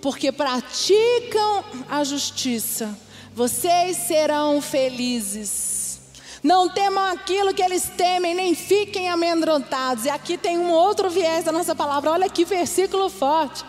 porque 0.00 0.32
praticam 0.32 1.64
a 1.88 2.02
justiça, 2.02 2.98
vocês 3.34 3.96
serão 3.96 4.60
felizes. 4.60 6.00
Não 6.42 6.68
temam 6.68 7.04
aquilo 7.12 7.54
que 7.54 7.62
eles 7.62 7.88
temem, 7.96 8.34
nem 8.34 8.54
fiquem 8.54 9.08
amedrontados. 9.08 10.04
E 10.04 10.10
aqui 10.10 10.36
tem 10.36 10.58
um 10.58 10.70
outro 10.72 11.08
viés 11.08 11.44
da 11.44 11.52
nossa 11.52 11.74
palavra. 11.74 12.10
Olha 12.10 12.28
que 12.28 12.44
versículo 12.44 13.08
forte. 13.08 13.64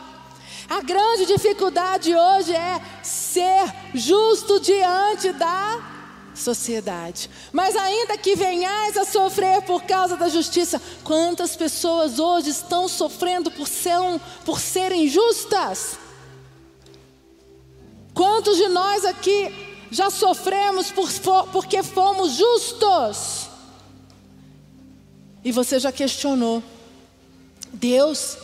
A 0.70 0.82
grande 0.82 1.26
dificuldade 1.26 2.16
hoje 2.16 2.54
é 2.54 2.82
ser 3.04 3.72
justo 3.94 4.60
diante 4.60 5.32
da 5.34 5.94
sociedade. 6.34 7.30
Mas 7.52 7.76
ainda 7.76 8.18
que 8.18 8.36
venhais 8.36 8.98
a 8.98 9.06
sofrer 9.06 9.62
por 9.62 9.84
causa 9.84 10.18
da 10.18 10.28
justiça, 10.28 10.82
quantas 11.04 11.56
pessoas 11.56 12.18
hoje 12.18 12.50
estão 12.50 12.88
sofrendo 12.88 13.52
por, 13.52 13.68
ser, 13.68 14.00
por 14.46 14.60
serem 14.60 15.08
justas? 15.08 16.00
Quantos 18.14 18.58
de 18.58 18.68
nós 18.68 19.06
aqui 19.06 19.52
já 19.90 20.10
sofremos 20.10 20.92
por, 20.92 21.10
porque 21.52 21.82
fomos 21.82 22.34
justos? 22.34 23.50
E 25.44 25.52
você 25.52 25.80
já 25.80 25.92
questionou: 25.92 26.64
Deus 27.74 28.38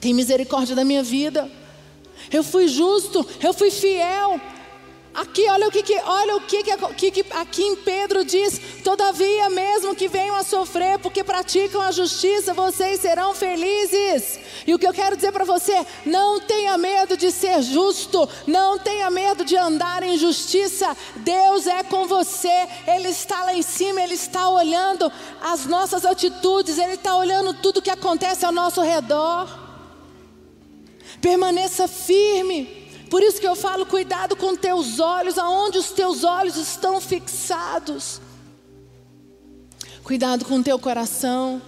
tem 0.00 0.14
misericórdia 0.14 0.76
da 0.76 0.84
minha 0.84 1.02
vida. 1.02 1.50
Eu 2.30 2.42
fui 2.42 2.68
justo, 2.68 3.26
eu 3.42 3.54
fui 3.54 3.70
fiel, 3.70 4.40
Aqui, 5.16 5.48
olha 5.48 5.68
o 5.68 5.70
que, 5.70 5.82
que 5.82 5.98
olha 6.04 6.36
o 6.36 6.40
que, 6.42 6.62
que, 6.62 7.10
que 7.10 7.32
aqui 7.32 7.62
em 7.62 7.74
Pedro 7.74 8.22
diz: 8.22 8.60
todavia, 8.84 9.48
mesmo 9.48 9.94
que 9.94 10.08
venham 10.08 10.36
a 10.36 10.42
sofrer, 10.42 10.98
porque 10.98 11.24
praticam 11.24 11.80
a 11.80 11.90
justiça, 11.90 12.52
vocês 12.52 13.00
serão 13.00 13.34
felizes. 13.34 14.38
E 14.66 14.74
o 14.74 14.78
que 14.78 14.86
eu 14.86 14.92
quero 14.92 15.16
dizer 15.16 15.32
para 15.32 15.46
você: 15.46 15.86
não 16.04 16.38
tenha 16.38 16.76
medo 16.76 17.16
de 17.16 17.32
ser 17.32 17.62
justo, 17.62 18.28
não 18.46 18.78
tenha 18.78 19.08
medo 19.08 19.42
de 19.42 19.56
andar 19.56 20.02
em 20.02 20.18
justiça. 20.18 20.94
Deus 21.16 21.66
é 21.66 21.82
com 21.82 22.06
você, 22.06 22.68
Ele 22.86 23.08
está 23.08 23.42
lá 23.42 23.54
em 23.54 23.62
cima, 23.62 24.02
Ele 24.02 24.14
está 24.14 24.50
olhando 24.50 25.10
as 25.40 25.64
nossas 25.64 26.04
atitudes, 26.04 26.76
Ele 26.76 26.92
está 26.92 27.16
olhando 27.16 27.54
tudo 27.54 27.80
que 27.80 27.90
acontece 27.90 28.44
ao 28.44 28.52
nosso 28.52 28.82
redor. 28.82 29.48
Permaneça 31.22 31.88
firme. 31.88 32.85
Por 33.10 33.22
isso 33.22 33.40
que 33.40 33.46
eu 33.46 33.54
falo, 33.54 33.86
cuidado 33.86 34.36
com 34.36 34.56
teus 34.56 34.98
olhos, 34.98 35.38
aonde 35.38 35.78
os 35.78 35.90
teus 35.90 36.24
olhos 36.24 36.56
estão 36.56 37.00
fixados. 37.00 38.20
Cuidado 40.02 40.44
com 40.44 40.62
teu 40.62 40.78
coração. 40.78 41.62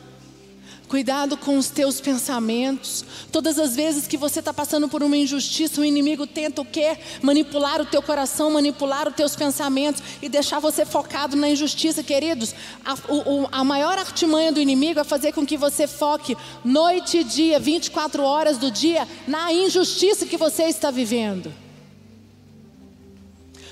Cuidado 0.89 1.37
com 1.37 1.59
os 1.59 1.69
teus 1.69 2.01
pensamentos. 2.01 3.05
Todas 3.31 3.59
as 3.59 3.77
vezes 3.77 4.07
que 4.07 4.17
você 4.17 4.39
está 4.39 4.55
passando 4.55 4.89
por 4.89 5.03
uma 5.03 5.19
injustiça, 5.19 5.83
o 5.83 5.85
inimigo 5.85 6.27
tenta 6.27 6.63
o 6.63 6.65
quê? 6.65 6.97
Manipular 7.21 7.83
o 7.83 7.85
teu 7.85 8.01
coração, 8.01 8.51
manipular 8.51 9.07
os 9.07 9.15
teus 9.15 9.37
pensamentos 9.37 10.03
e 10.23 10.31
deixar 10.31 10.61
você 10.61 10.87
focado 10.87 11.37
na 11.37 11.51
injustiça, 11.51 12.03
queridos. 12.03 12.55
A, 12.83 12.95
o, 13.13 13.47
a 13.53 13.63
maior 13.63 13.99
artimanha 13.99 14.51
do 14.51 14.61
inimigo 14.61 14.99
é 14.99 15.05
fazer 15.05 15.33
com 15.33 15.45
que 15.45 15.59
você 15.59 15.87
foque 15.87 16.35
noite 16.65 17.19
e 17.19 17.25
dia, 17.25 17.61
24 17.61 18.23
horas 18.23 18.57
do 18.57 18.71
dia, 18.71 19.07
na 19.27 19.53
injustiça 19.53 20.25
que 20.25 20.39
você 20.39 20.65
está 20.65 20.91
vivendo. 20.91 21.53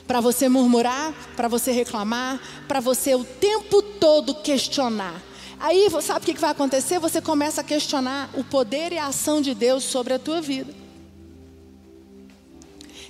Para 0.06 0.20
você 0.20 0.50
murmurar, 0.50 1.14
para 1.34 1.48
você 1.48 1.72
reclamar, 1.72 2.38
para 2.68 2.78
você 2.78 3.14
o 3.14 3.24
tempo 3.24 3.80
todo 3.80 4.34
questionar. 4.34 5.25
Aí, 5.58 5.88
sabe 6.02 6.20
o 6.20 6.34
que 6.34 6.40
vai 6.40 6.50
acontecer? 6.50 6.98
Você 6.98 7.20
começa 7.20 7.60
a 7.62 7.64
questionar 7.64 8.30
o 8.34 8.44
poder 8.44 8.92
e 8.92 8.98
a 8.98 9.06
ação 9.06 9.40
de 9.40 9.54
Deus 9.54 9.84
sobre 9.84 10.12
a 10.12 10.18
tua 10.18 10.40
vida. 10.40 10.72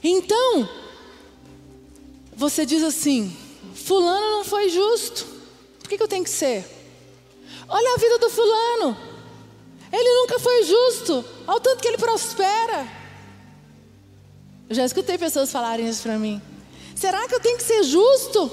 Então, 0.02 0.68
você 2.34 2.64
diz 2.64 2.82
assim: 2.82 3.36
Fulano 3.74 4.30
não 4.30 4.44
foi 4.44 4.68
justo. 4.68 5.26
Por 5.80 5.88
que, 5.88 5.96
que 5.96 6.02
eu 6.02 6.08
tenho 6.08 6.24
que 6.24 6.30
ser? 6.30 6.64
Olha 7.68 7.94
a 7.94 7.98
vida 7.98 8.18
do 8.18 8.30
fulano. 8.30 8.96
Ele 9.92 10.20
nunca 10.20 10.38
foi 10.38 10.64
justo, 10.64 11.24
ao 11.46 11.60
tanto 11.60 11.80
que 11.80 11.88
ele 11.88 11.98
prospera. 11.98 12.86
Eu 14.68 14.74
já 14.74 14.84
escutei 14.84 15.16
pessoas 15.16 15.50
falarem 15.50 15.88
isso 15.88 16.02
para 16.02 16.18
mim. 16.18 16.42
Será 16.94 17.26
que 17.28 17.34
eu 17.34 17.40
tenho 17.40 17.56
que 17.56 17.62
ser 17.62 17.82
justo? 17.84 18.50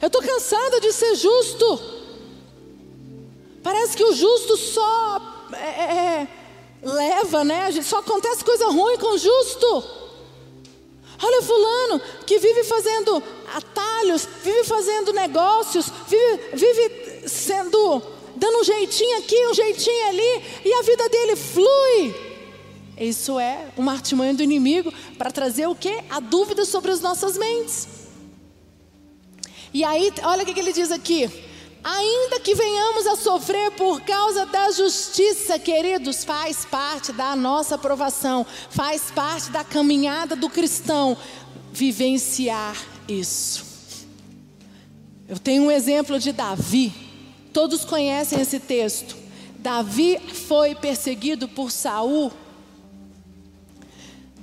Eu 0.00 0.06
estou 0.06 0.22
cansada 0.22 0.80
de 0.80 0.92
ser 0.92 1.16
justo. 1.16 1.95
Parece 3.66 3.96
que 3.96 4.04
o 4.04 4.14
justo 4.14 4.56
só 4.56 5.48
é, 5.52 5.56
é, 5.56 5.96
é 6.22 6.28
leva, 6.84 7.42
né? 7.42 7.72
Só 7.82 7.98
acontece 7.98 8.44
coisa 8.44 8.66
ruim 8.66 8.96
com 8.96 9.16
o 9.16 9.18
justo. 9.18 9.84
Olha 11.20 11.42
fulano 11.42 12.00
que 12.24 12.38
vive 12.38 12.62
fazendo 12.62 13.20
atalhos, 13.52 14.28
vive 14.44 14.62
fazendo 14.62 15.12
negócios, 15.12 15.90
vive, 16.06 16.42
vive 16.54 17.28
sendo 17.28 18.00
dando 18.36 18.58
um 18.58 18.62
jeitinho 18.62 19.18
aqui, 19.18 19.46
um 19.48 19.54
jeitinho 19.54 20.08
ali, 20.10 20.44
e 20.64 20.72
a 20.72 20.82
vida 20.82 21.08
dele 21.08 21.34
flui. 21.34 22.14
Isso 22.96 23.40
é 23.40 23.66
uma 23.76 23.90
artimanha 23.90 24.32
do 24.32 24.44
inimigo 24.44 24.92
para 25.18 25.32
trazer 25.32 25.66
o 25.66 25.74
que? 25.74 26.04
A 26.08 26.20
dúvida 26.20 26.64
sobre 26.64 26.92
as 26.92 27.00
nossas 27.00 27.36
mentes. 27.36 27.88
E 29.74 29.82
aí, 29.82 30.12
olha 30.22 30.44
o 30.44 30.46
que 30.46 30.60
ele 30.60 30.72
diz 30.72 30.92
aqui. 30.92 31.46
Ainda 31.88 32.40
que 32.40 32.52
venhamos 32.52 33.06
a 33.06 33.14
sofrer 33.14 33.70
por 33.70 34.00
causa 34.00 34.44
da 34.44 34.72
justiça, 34.72 35.56
queridos, 35.56 36.24
faz 36.24 36.64
parte 36.64 37.12
da 37.12 37.36
nossa 37.36 37.76
aprovação, 37.76 38.44
faz 38.68 39.02
parte 39.12 39.52
da 39.52 39.62
caminhada 39.62 40.34
do 40.34 40.50
cristão 40.50 41.16
vivenciar 41.72 42.76
isso. 43.06 43.64
Eu 45.28 45.38
tenho 45.38 45.62
um 45.62 45.70
exemplo 45.70 46.18
de 46.18 46.32
Davi, 46.32 46.92
todos 47.52 47.84
conhecem 47.84 48.40
esse 48.40 48.58
texto. 48.58 49.16
Davi 49.60 50.18
foi 50.18 50.74
perseguido 50.74 51.46
por 51.46 51.70
Saul. 51.70 52.32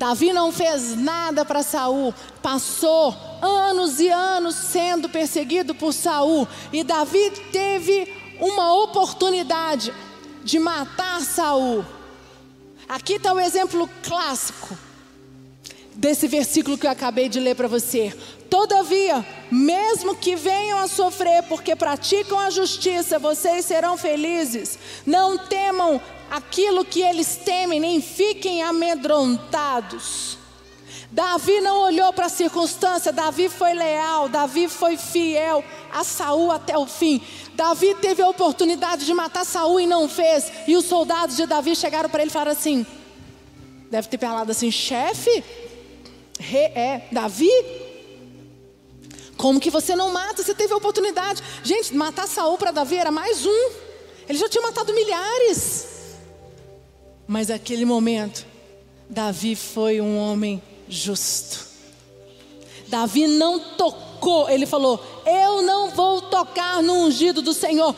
Davi 0.04 0.34
não 0.34 0.52
fez 0.52 0.98
nada 0.98 1.46
para 1.46 1.64
Saul, 1.64 2.14
passou 2.42 3.16
anos 3.42 4.02
e 4.02 4.10
anos 4.10 4.54
sendo 4.54 5.08
perseguido 5.08 5.74
por 5.74 5.94
Saul, 5.94 6.46
e 6.74 6.84
Davi 6.84 7.32
teve 7.54 8.14
uma 8.38 8.84
oportunidade 8.84 9.94
de 10.44 10.60
matar 10.60 11.22
Saul. 11.22 11.86
Aqui 12.86 13.14
está 13.14 13.32
o 13.32 13.40
exemplo 13.40 13.90
clássico 14.04 14.78
desse 15.96 16.28
versículo 16.28 16.78
que 16.78 16.86
eu 16.86 16.92
acabei 16.92 17.30
de 17.30 17.40
ler 17.40 17.56
para 17.56 17.70
você. 17.70 18.14
Todavia, 18.50 19.26
mesmo 19.50 20.18
que 20.18 20.36
venham 20.36 20.80
a 20.80 20.88
sofrer 20.90 21.44
porque 21.44 21.78
praticam 21.78 22.38
a 22.38 22.50
justiça, 22.50 23.18
vocês 23.18 23.64
serão 23.64 23.98
felizes. 23.98 24.78
Não 25.06 25.38
temam 25.38 26.02
aquilo 26.34 26.84
que 26.84 27.00
eles 27.00 27.36
temem, 27.36 27.80
nem 27.80 28.02
fiquem 28.02 28.64
amedrontados. 28.64 30.36
Davi 31.12 31.62
não 31.62 31.82
olhou 31.84 32.12
para 32.12 32.26
a 32.26 32.30
circunstância, 32.30 33.14
Davi 33.14 33.50
foi 33.50 33.76
leal, 33.76 34.28
Davi 34.28 34.68
foi 34.68 34.98
fiel 34.98 35.64
a 35.92 36.04
Saul 36.04 36.50
até 36.50 36.76
o 36.76 36.88
fim. 36.88 37.22
Davi 37.54 37.94
teve 38.02 38.24
a 38.24 38.28
oportunidade 38.28 39.06
de 39.06 39.14
matar 39.14 39.46
Saul 39.46 39.80
e 39.80 39.86
não 39.86 40.10
fez. 40.10 40.52
E 40.68 40.76
os 40.76 40.86
soldados 40.86 41.38
de 41.38 41.46
Davi 41.46 41.76
chegaram 41.76 42.10
para 42.10 42.24
ele 42.24 42.32
e 42.32 42.34
falaram 42.34 42.54
assim: 42.54 42.84
deve 43.92 44.08
ter 44.08 44.18
falado 44.18 44.50
assim, 44.50 44.72
chefe, 44.72 45.44
é 46.52 47.04
Davi? 47.12 47.52
Como 49.38 49.60
que 49.60 49.70
você 49.70 49.96
não 49.96 50.12
mata? 50.12 50.42
Você 50.42 50.56
teve 50.56 50.74
a 50.74 50.78
oportunidade. 50.78 51.44
Gente, 51.64 51.94
matar 51.94 52.28
Saul 52.28 52.58
para 52.58 52.72
Davi 52.72 52.96
era 52.96 53.12
mais 53.12 53.46
um. 53.46 53.70
Ele 54.28 54.40
já 54.40 54.50
tinha 54.50 54.64
matado 54.64 54.92
milhares. 54.96 55.93
Mas 57.28 57.48
naquele 57.48 57.86
momento, 57.86 58.46
Davi 59.10 59.56
foi 59.56 60.02
um 60.02 60.18
homem 60.18 60.62
justo. 60.88 61.68
Davi 62.88 63.28
não 63.28 63.60
tocou, 63.60 64.50
ele 64.50 64.66
falou: 64.66 65.04
Eu 65.26 65.62
não 65.62 65.90
vou 65.90 66.22
tocar 66.22 66.82
no 66.84 66.94
ungido 67.06 67.42
do 67.42 67.54
Senhor. 67.54 67.96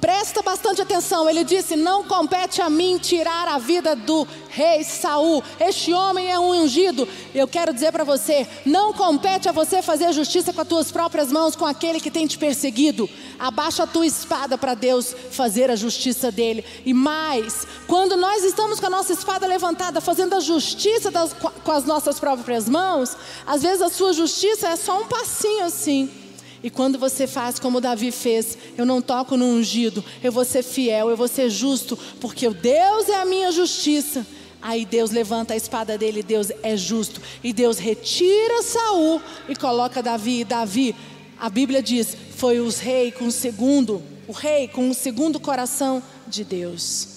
Presta 0.00 0.40
bastante 0.40 0.80
atenção. 0.80 1.28
Ele 1.28 1.44
disse: 1.44 1.76
Não 1.76 2.04
compete 2.04 2.62
a 2.62 2.70
mim 2.70 2.98
tirar 2.98 3.46
a 3.48 3.58
vida 3.58 3.94
do 3.94 4.26
rei 4.48 4.82
Saul. 4.82 5.42
Este 5.60 5.92
homem 5.92 6.30
é 6.30 6.38
um 6.38 6.62
ungido. 6.62 7.06
Eu 7.34 7.46
quero 7.46 7.72
dizer 7.74 7.92
para 7.92 8.02
você: 8.02 8.48
não 8.64 8.94
compete 8.94 9.48
a 9.48 9.52
você 9.52 9.82
fazer 9.82 10.12
justiça 10.12 10.52
com 10.52 10.60
as 10.62 10.68
tuas 10.68 10.90
próprias 10.90 11.30
mãos 11.30 11.54
com 11.54 11.66
aquele 11.66 12.00
que 12.00 12.10
tem 12.10 12.26
te 12.26 12.38
perseguido. 12.38 13.08
Abaixa 13.38 13.82
a 13.82 13.86
tua 13.86 14.06
espada 14.06 14.56
para 14.56 14.74
Deus 14.74 15.14
fazer 15.30 15.70
a 15.70 15.76
justiça 15.76 16.32
dele. 16.32 16.64
E 16.86 16.94
mais, 16.94 17.66
quando 17.86 18.16
nós 18.16 18.42
estamos 18.42 18.80
com 18.80 18.86
a 18.86 18.90
nossa 18.90 19.12
espada 19.12 19.46
levantada, 19.46 20.00
fazendo 20.00 20.34
a 20.34 20.40
justiça 20.40 21.10
das, 21.10 21.34
com 21.34 21.72
as 21.72 21.84
nossas 21.84 22.18
próprias 22.18 22.68
mãos, 22.68 23.16
às 23.46 23.62
vezes 23.62 23.82
a 23.82 23.90
sua 23.90 24.14
justiça 24.14 24.68
é 24.68 24.76
só 24.76 24.98
um 24.98 25.06
passinho 25.06 25.64
assim. 25.64 26.19
E 26.62 26.68
quando 26.68 26.98
você 26.98 27.26
faz 27.26 27.58
como 27.58 27.80
Davi 27.80 28.10
fez, 28.10 28.58
eu 28.76 28.84
não 28.84 29.00
toco 29.00 29.36
no 29.36 29.46
ungido, 29.46 30.04
eu 30.22 30.30
vou 30.30 30.44
ser 30.44 30.62
fiel, 30.62 31.08
eu 31.08 31.16
vou 31.16 31.28
ser 31.28 31.48
justo, 31.48 31.98
porque 32.20 32.46
o 32.46 32.52
Deus 32.52 33.08
é 33.08 33.14
a 33.14 33.24
minha 33.24 33.50
justiça. 33.50 34.26
Aí 34.62 34.84
Deus 34.84 35.10
levanta 35.10 35.54
a 35.54 35.56
espada 35.56 35.96
dele, 35.96 36.22
Deus 36.22 36.48
é 36.62 36.76
justo. 36.76 37.20
E 37.42 37.50
Deus 37.52 37.78
retira 37.78 38.62
Saul 38.62 39.22
e 39.48 39.56
coloca 39.56 40.02
Davi. 40.02 40.40
E 40.40 40.44
Davi, 40.44 40.94
a 41.38 41.48
Bíblia 41.48 41.82
diz, 41.82 42.14
foi 42.36 42.60
os 42.60 42.78
rei 42.78 43.10
com 43.10 43.26
o 43.26 43.32
segundo, 43.32 44.02
o 44.28 44.32
rei 44.32 44.68
com 44.68 44.90
o 44.90 44.94
segundo 44.94 45.40
coração 45.40 46.02
de 46.28 46.44
Deus. 46.44 47.08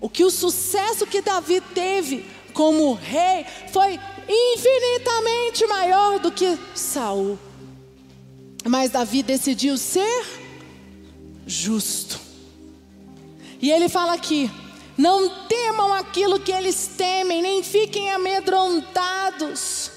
O 0.00 0.08
que 0.08 0.24
o 0.24 0.30
sucesso 0.30 1.06
que 1.06 1.22
Davi 1.22 1.60
teve 1.60 2.24
como 2.52 2.94
rei 2.94 3.46
foi 3.72 4.00
infinitamente 4.28 5.64
maior 5.66 6.18
do 6.18 6.32
que 6.32 6.58
Saul. 6.74 7.38
Mas 8.68 8.90
Davi 8.90 9.22
decidiu 9.22 9.78
ser 9.78 10.26
justo. 11.46 12.18
E 13.60 13.70
ele 13.70 13.88
fala 13.88 14.14
aqui: 14.14 14.50
não 14.96 15.46
temam 15.46 15.92
aquilo 15.92 16.40
que 16.40 16.52
eles 16.52 16.90
temem, 16.96 17.42
nem 17.42 17.62
fiquem 17.62 18.10
amedrontados. 18.10 19.90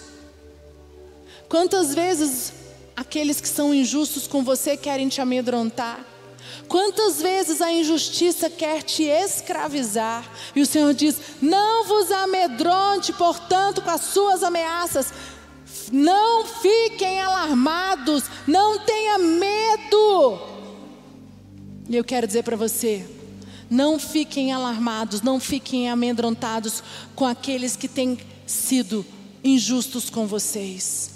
Quantas 1.47 1.95
vezes 1.95 2.53
aqueles 2.95 3.41
que 3.41 3.47
são 3.47 3.73
injustos 3.73 4.27
com 4.27 4.43
você 4.43 4.77
querem 4.77 5.10
te 5.10 5.19
amedrontar? 5.19 6.05
Quantas 6.67 7.19
vezes 7.19 7.62
a 7.62 7.71
injustiça 7.71 8.49
quer 8.49 8.84
te 8.84 9.03
escravizar? 9.03 10.29
E 10.55 10.62
o 10.62 10.65
Senhor 10.65 10.93
diz: 10.93 11.19
Não 11.41 11.86
vos 11.86 12.12
amedronte, 12.12 13.12
portanto, 13.13 13.82
com 13.82 13.89
as 13.89 14.01
suas 14.01 14.43
ameaças, 14.43 15.12
não 15.91 16.45
fiquem 16.45 17.21
alarmados, 17.21 18.23
não 18.47 18.80
tenha 18.80 19.17
medo. 19.17 20.39
E 21.89 21.95
eu 21.95 22.04
quero 22.04 22.28
dizer 22.28 22.43
para 22.43 22.56
você, 22.56 23.06
não 23.69 23.99
fiquem 23.99 24.52
alarmados, 24.52 25.21
não 25.21 25.39
fiquem 25.39 25.89
amedrontados 25.89 26.84
com 27.15 27.25
aqueles 27.25 27.75
que 27.75 27.88
têm 27.88 28.17
sido 28.45 29.06
injustos 29.43 30.10
com 30.10 30.25
vocês, 30.25 31.12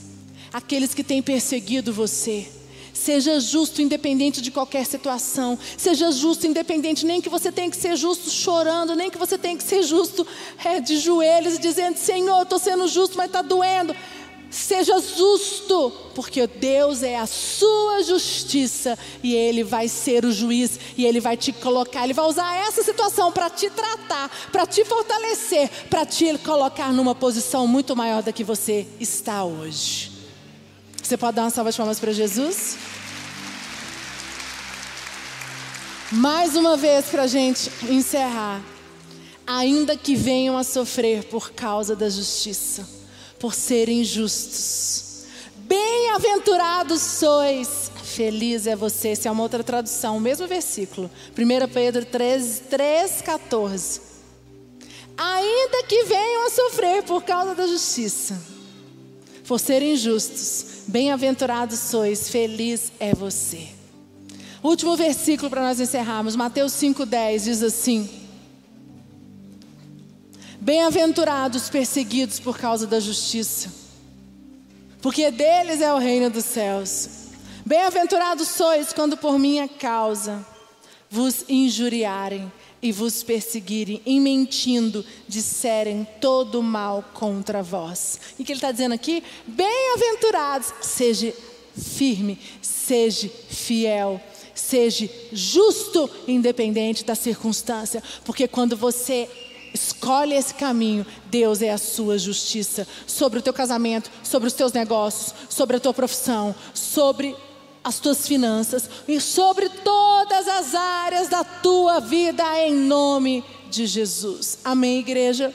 aqueles 0.52 0.94
que 0.94 1.04
têm 1.04 1.22
perseguido 1.22 1.92
você. 1.92 2.48
Seja 2.94 3.40
justo, 3.40 3.82
independente 3.82 4.40
de 4.40 4.52
qualquer 4.52 4.86
situação. 4.86 5.58
Seja 5.76 6.12
justo, 6.12 6.46
independente, 6.46 7.06
nem 7.06 7.20
que 7.20 7.28
você 7.28 7.52
tenha 7.52 7.70
que 7.70 7.76
ser 7.76 7.98
justo 7.98 8.30
chorando, 8.30 8.96
nem 8.96 9.10
que 9.10 9.18
você 9.18 9.36
tenha 9.36 9.58
que 9.58 9.64
ser 9.64 9.82
justo 9.82 10.26
é, 10.64 10.80
de 10.80 10.98
joelhos, 10.98 11.58
dizendo: 11.58 11.98
Senhor, 11.98 12.44
estou 12.44 12.60
sendo 12.60 12.88
justo, 12.88 13.18
mas 13.18 13.26
está 13.26 13.42
doendo. 13.42 13.96
Seja 14.54 15.00
justo, 15.00 15.92
porque 16.14 16.46
Deus 16.46 17.02
é 17.02 17.18
a 17.18 17.26
sua 17.26 18.04
justiça 18.04 18.96
e 19.24 19.34
Ele 19.34 19.64
vai 19.64 19.88
ser 19.88 20.24
o 20.26 20.32
juiz 20.32 20.80
e 20.96 21.08
Ele 21.08 21.20
vai 21.20 21.36
te 21.36 21.52
colocar, 21.52 22.04
Ele 22.04 22.14
vai 22.14 22.26
usar 22.28 22.56
essa 22.58 22.84
situação 22.84 23.32
para 23.32 23.50
te 23.50 23.68
tratar, 23.72 24.30
para 24.52 24.68
te 24.68 24.86
fortalecer, 24.86 25.72
para 25.90 26.06
te 26.06 26.38
colocar 26.38 26.94
numa 26.94 27.16
posição 27.16 27.66
muito 27.66 27.96
maior 27.96 28.22
da 28.22 28.32
que 28.32 28.44
você 28.44 28.86
está 29.00 29.44
hoje. 29.44 30.12
Você 31.02 31.18
pode 31.18 31.36
dar 31.36 31.46
uma 31.46 31.50
salva 31.50 31.72
de 31.72 31.78
palmas 31.78 32.00
para 32.00 32.12
Jesus? 32.12 32.78
Mais 36.12 36.56
uma 36.56 36.78
vez 36.78 37.06
para 37.08 37.24
a 37.24 37.28
gente 37.28 37.72
encerrar. 37.90 38.62
Ainda 39.48 39.98
que 39.98 40.14
venham 40.14 40.56
a 40.56 40.64
sofrer 40.64 41.24
por 41.24 41.54
causa 41.54 41.96
da 41.96 42.08
justiça 42.08 43.03
por 43.44 43.54
serem 43.54 44.06
justos. 44.06 45.26
Bem-aventurados 45.68 47.02
sois, 47.02 47.92
feliz 48.02 48.66
é 48.66 48.74
você. 48.74 49.10
Essa 49.10 49.28
é 49.28 49.32
uma 49.34 49.44
outra 49.44 49.62
tradução, 49.62 50.16
o 50.16 50.22
mesmo 50.22 50.48
versículo. 50.48 51.12
1 51.38 51.68
Pedro 51.74 52.06
3, 52.06 52.64
3, 52.70 53.22
14. 53.22 54.00
Ainda 55.18 55.84
que 55.90 56.06
venham 56.06 56.48
a 56.48 56.50
sofrer 56.52 57.04
por 57.04 57.22
causa 57.24 57.54
da 57.54 57.68
justiça, 57.68 58.42
por 59.46 59.60
serem 59.60 59.98
justos, 59.98 60.84
Bem-aventurados 60.88 61.80
sois, 61.80 62.30
feliz 62.30 62.94
é 62.98 63.14
você. 63.14 63.68
Último 64.64 64.96
versículo 64.96 65.50
para 65.50 65.64
nós 65.64 65.82
encerrarmos, 65.82 66.38
Mateus 66.38 66.72
5,10 66.72 67.44
diz 67.44 67.62
assim: 67.62 68.23
Bem-aventurados 70.64 71.68
perseguidos 71.68 72.40
por 72.40 72.58
causa 72.58 72.88
da 72.88 72.98
justiça, 72.98 73.70
porque 75.02 75.30
deles 75.30 75.82
é 75.82 75.94
o 75.94 75.98
reino 75.98 76.30
dos 76.30 76.46
céus. 76.46 77.10
Bem-aventurados 77.66 78.48
sois 78.48 78.94
quando 78.94 79.18
por 79.18 79.38
minha 79.38 79.68
causa 79.68 80.48
vos 81.10 81.44
injuriarem 81.50 82.50
e 82.82 82.94
vos 82.94 83.24
perseguirem, 83.24 84.02
e 84.06 84.22
mentindo, 84.22 85.06
disserem 85.28 86.08
todo 86.22 86.64
mal 86.64 87.04
contra 87.14 87.62
vós. 87.62 88.18
E 88.40 88.46
que 88.46 88.54
ele 88.54 88.58
está 88.58 88.72
dizendo 88.72 88.94
aqui? 88.94 89.22
Bem-aventurados, 89.46 90.74
seja 90.80 91.34
firme, 91.76 92.40
seja 92.62 93.30
fiel, 93.50 94.22
seja 94.56 95.10
justo, 95.34 96.10
independente 96.26 97.04
da 97.04 97.16
circunstância, 97.16 98.02
porque 98.24 98.48
quando 98.48 98.78
você 98.78 99.28
escolhe 100.04 100.36
esse 100.36 100.54
caminho, 100.54 101.06
Deus 101.28 101.62
é 101.62 101.72
a 101.72 101.78
sua 101.78 102.18
justiça 102.18 102.86
sobre 103.08 103.40
o 103.40 103.42
teu 103.42 103.54
casamento, 103.54 104.12
sobre 104.22 104.50
os 104.50 104.54
teus 104.54 104.74
negócios, 104.74 105.34
sobre 105.50 105.78
a 105.78 105.80
tua 105.80 105.94
profissão, 105.94 106.54
sobre 106.74 107.34
as 107.82 108.00
tuas 108.00 108.28
finanças 108.28 108.90
e 109.08 109.22
sobre 109.22 109.70
todas 109.70 110.46
as 110.46 110.76
áreas 110.76 111.30
da 111.30 111.46
tua 111.46 112.02
vida, 112.02 112.44
em 112.60 112.74
nome 112.76 113.46
de 113.70 113.86
Jesus. 113.86 114.60
Amém, 114.66 115.00
igreja? 115.00 115.54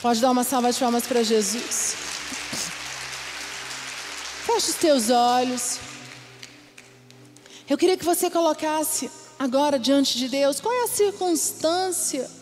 Pode 0.00 0.20
dar 0.20 0.30
uma 0.30 0.44
salva 0.44 0.72
de 0.72 0.78
palmas 0.78 1.04
para 1.04 1.24
Jesus. 1.24 1.96
Feche 4.46 4.70
os 4.70 4.76
teus 4.76 5.10
olhos. 5.10 5.80
Eu 7.68 7.76
queria 7.76 7.96
que 7.96 8.04
você 8.04 8.30
colocasse 8.30 9.10
agora 9.36 9.80
diante 9.80 10.16
de 10.16 10.28
Deus 10.28 10.60
qual 10.60 10.72
é 10.72 10.84
a 10.84 10.88
circunstância 10.88 12.35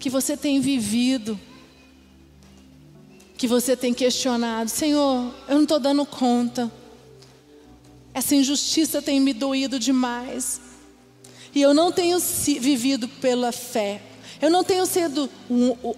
que 0.00 0.08
você 0.08 0.34
tem 0.34 0.60
vivido, 0.60 1.38
que 3.36 3.46
você 3.46 3.76
tem 3.76 3.92
questionado. 3.92 4.70
Senhor, 4.70 5.32
eu 5.46 5.54
não 5.56 5.62
estou 5.64 5.78
dando 5.78 6.06
conta. 6.06 6.72
Essa 8.14 8.34
injustiça 8.34 9.02
tem 9.02 9.20
me 9.20 9.34
doído 9.34 9.78
demais. 9.78 10.60
E 11.54 11.60
eu 11.60 11.74
não 11.74 11.92
tenho 11.92 12.18
vivido 12.18 13.06
pela 13.06 13.52
fé. 13.52 14.00
Eu 14.40 14.50
não 14.50 14.64
tenho 14.64 14.86
sido. 14.86 15.28
Um, 15.50 15.72
o, 15.82 15.96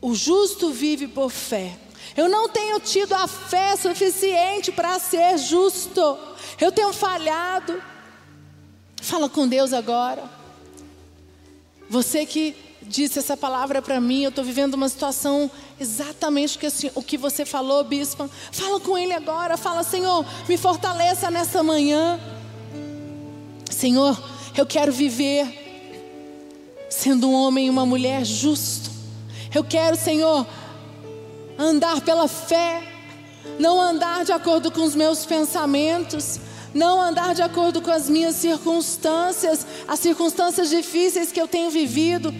o 0.00 0.14
justo 0.14 0.70
vive 0.70 1.08
por 1.08 1.30
fé. 1.30 1.76
Eu 2.16 2.28
não 2.28 2.48
tenho 2.48 2.78
tido 2.78 3.14
a 3.14 3.26
fé 3.26 3.74
suficiente 3.76 4.70
para 4.70 4.98
ser 5.00 5.38
justo. 5.38 6.18
Eu 6.60 6.70
tenho 6.70 6.92
falhado. 6.92 7.82
Fala 9.02 9.28
com 9.28 9.48
Deus 9.48 9.72
agora. 9.72 10.22
Você 11.88 12.24
que 12.24 12.69
disse 12.82 13.18
essa 13.18 13.36
palavra 13.36 13.82
para 13.82 14.00
mim, 14.00 14.22
eu 14.22 14.30
estou 14.30 14.42
vivendo 14.42 14.74
uma 14.74 14.88
situação 14.88 15.50
exatamente 15.78 16.58
que 16.58 16.66
assim, 16.66 16.90
o 16.94 17.02
que 17.02 17.16
você 17.16 17.44
falou, 17.44 17.84
bispo. 17.84 18.28
Fala 18.50 18.80
com 18.80 18.96
ele 18.96 19.12
agora, 19.12 19.56
fala, 19.56 19.82
Senhor, 19.82 20.24
me 20.48 20.56
fortaleça 20.56 21.30
nessa 21.30 21.62
manhã. 21.62 22.18
Senhor, 23.70 24.20
eu 24.56 24.66
quero 24.66 24.92
viver 24.92 25.58
sendo 26.88 27.28
um 27.28 27.34
homem 27.34 27.66
e 27.66 27.70
uma 27.70 27.86
mulher 27.86 28.24
justo. 28.24 28.90
Eu 29.54 29.62
quero, 29.62 29.96
Senhor, 29.96 30.46
andar 31.58 32.00
pela 32.00 32.28
fé, 32.28 32.82
não 33.58 33.80
andar 33.80 34.24
de 34.24 34.32
acordo 34.32 34.70
com 34.70 34.82
os 34.82 34.94
meus 34.94 35.24
pensamentos, 35.24 36.40
não 36.72 37.00
andar 37.00 37.34
de 37.34 37.42
acordo 37.42 37.82
com 37.82 37.90
as 37.90 38.08
minhas 38.08 38.36
circunstâncias, 38.36 39.66
as 39.86 39.98
circunstâncias 39.98 40.70
difíceis 40.70 41.30
que 41.32 41.40
eu 41.40 41.48
tenho 41.48 41.70
vivido 41.70 42.32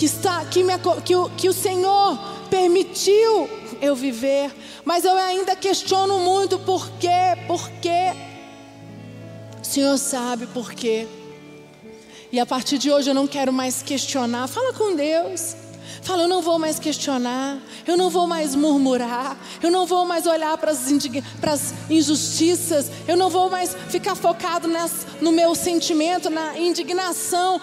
que, 0.00 0.06
está, 0.06 0.42
que, 0.46 0.64
me, 0.64 0.72
que, 1.04 1.14
o, 1.14 1.28
que 1.28 1.46
o 1.46 1.52
Senhor 1.52 2.18
permitiu 2.48 3.50
eu 3.82 3.94
viver, 3.94 4.50
mas 4.82 5.04
eu 5.04 5.14
ainda 5.14 5.54
questiono 5.54 6.18
muito 6.20 6.58
por 6.60 6.88
quê, 6.92 7.36
por 7.46 7.68
quê. 7.82 8.14
O 9.60 9.64
Senhor 9.64 9.98
sabe 9.98 10.46
por 10.46 10.72
quê. 10.72 11.06
E 12.32 12.40
a 12.40 12.46
partir 12.46 12.78
de 12.78 12.90
hoje 12.90 13.10
eu 13.10 13.14
não 13.14 13.26
quero 13.26 13.52
mais 13.52 13.82
questionar. 13.82 14.48
Fala 14.48 14.72
com 14.72 14.96
Deus. 14.96 15.54
Fala, 16.00 16.22
eu 16.22 16.28
não 16.28 16.40
vou 16.40 16.58
mais 16.58 16.78
questionar, 16.78 17.58
eu 17.86 17.94
não 17.94 18.08
vou 18.08 18.26
mais 18.26 18.54
murmurar, 18.54 19.36
eu 19.62 19.70
não 19.70 19.84
vou 19.84 20.06
mais 20.06 20.26
olhar 20.26 20.56
para 20.56 20.70
as 20.70 21.74
injustiças, 21.90 22.90
eu 23.06 23.18
não 23.18 23.28
vou 23.28 23.50
mais 23.50 23.76
ficar 23.90 24.14
focado 24.14 24.66
nas, 24.66 25.06
no 25.20 25.30
meu 25.30 25.54
sentimento, 25.54 26.30
na 26.30 26.58
indignação. 26.58 27.60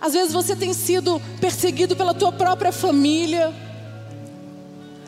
Às 0.00 0.14
vezes 0.14 0.32
você 0.32 0.56
tem 0.56 0.72
sido 0.72 1.20
perseguido 1.40 1.94
pela 1.94 2.14
tua 2.14 2.32
própria 2.32 2.72
família. 2.72 3.52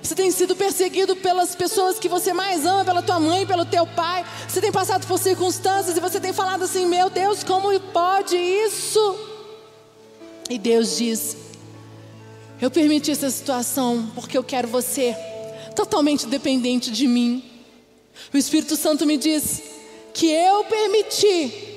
Você 0.03 0.15
tem 0.15 0.31
sido 0.31 0.55
perseguido 0.55 1.17
pelas 1.17 1.55
pessoas 1.55 1.99
que 1.99 2.09
você 2.09 2.33
mais 2.35 2.67
ama, 2.67 2.85
pela 2.85 3.01
tua 3.01 3.19
mãe, 3.19 3.47
pelo 3.47 3.65
teu 3.65 3.87
pai. 3.87 4.27
Você 4.47 4.61
tem 4.61 4.71
passado 4.71 5.07
por 5.07 5.19
circunstâncias 5.19 5.97
e 5.97 6.01
você 6.01 6.21
tem 6.21 6.33
falado 6.33 6.65
assim: 6.65 6.87
Meu 6.87 7.09
Deus, 7.09 7.43
como 7.43 7.79
pode 7.81 8.37
isso? 8.37 9.17
E 10.51 10.59
Deus 10.59 10.99
diz: 10.99 11.37
Eu 12.61 12.71
permiti 12.71 13.11
essa 13.11 13.31
situação 13.31 14.11
porque 14.15 14.37
eu 14.37 14.45
quero 14.45 14.69
você 14.69 15.17
totalmente 15.75 16.27
dependente 16.27 16.91
de 16.91 17.07
mim. 17.07 17.43
O 18.35 18.37
Espírito 18.37 18.77
Santo 18.77 19.07
me 19.07 19.17
diz 19.17 19.63
que 20.13 20.27
eu 20.27 20.65
permiti. 20.65 21.71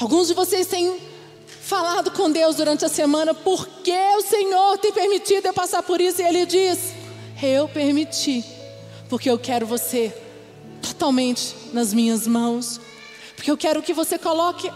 Alguns 0.00 0.28
de 0.28 0.34
vocês 0.34 0.66
têm 0.66 0.96
falado 1.66 2.12
com 2.12 2.30
Deus 2.30 2.54
durante 2.54 2.84
a 2.84 2.88
semana, 2.88 3.34
porque 3.34 3.90
o 3.90 4.22
Senhor 4.22 4.78
tem 4.78 4.92
permitido 4.92 5.46
eu 5.46 5.52
passar 5.52 5.82
por 5.82 6.00
isso, 6.00 6.22
e 6.22 6.24
Ele 6.24 6.46
diz: 6.46 6.92
Eu 7.42 7.68
permiti, 7.68 8.44
porque 9.08 9.28
eu 9.28 9.36
quero 9.36 9.66
você 9.66 10.16
totalmente 10.80 11.56
nas 11.72 11.92
minhas 11.92 12.24
mãos, 12.24 12.80
porque 13.34 13.50
eu 13.50 13.56
quero 13.56 13.82
que 13.82 13.92
você 13.92 14.16
coloque 14.16 14.70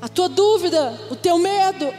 a 0.00 0.08
tua 0.08 0.30
dúvida, 0.30 0.98
o 1.10 1.14
teu 1.14 1.36
medo, 1.36 1.92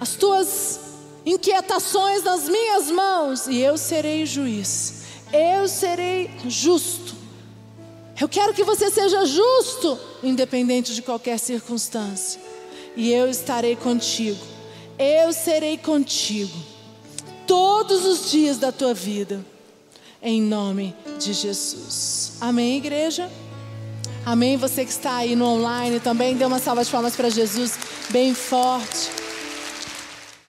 as 0.00 0.14
tuas 0.14 0.80
inquietações 1.26 2.22
nas 2.22 2.48
minhas 2.48 2.88
mãos, 2.88 3.48
e 3.48 3.58
eu 3.58 3.76
serei 3.76 4.24
juiz, 4.24 5.02
eu 5.32 5.66
serei 5.66 6.30
justo. 6.46 7.15
Eu 8.18 8.28
quero 8.28 8.54
que 8.54 8.64
você 8.64 8.90
seja 8.90 9.26
justo, 9.26 9.98
independente 10.22 10.94
de 10.94 11.02
qualquer 11.02 11.38
circunstância. 11.38 12.40
E 12.96 13.12
eu 13.12 13.28
estarei 13.28 13.76
contigo. 13.76 14.42
Eu 14.98 15.32
serei 15.32 15.76
contigo 15.76 16.56
todos 17.46 18.06
os 18.06 18.30
dias 18.30 18.56
da 18.56 18.72
tua 18.72 18.94
vida. 18.94 19.44
Em 20.22 20.40
nome 20.40 20.96
de 21.18 21.34
Jesus. 21.34 22.32
Amém, 22.40 22.78
igreja? 22.78 23.30
Amém. 24.24 24.56
Você 24.56 24.84
que 24.84 24.90
está 24.90 25.16
aí 25.16 25.36
no 25.36 25.44
online 25.44 26.00
também, 26.00 26.36
dê 26.36 26.44
uma 26.44 26.58
salva 26.58 26.82
de 26.82 26.90
palmas 26.90 27.14
para 27.14 27.28
Jesus 27.28 27.78
bem 28.10 28.34
forte. 28.34 29.25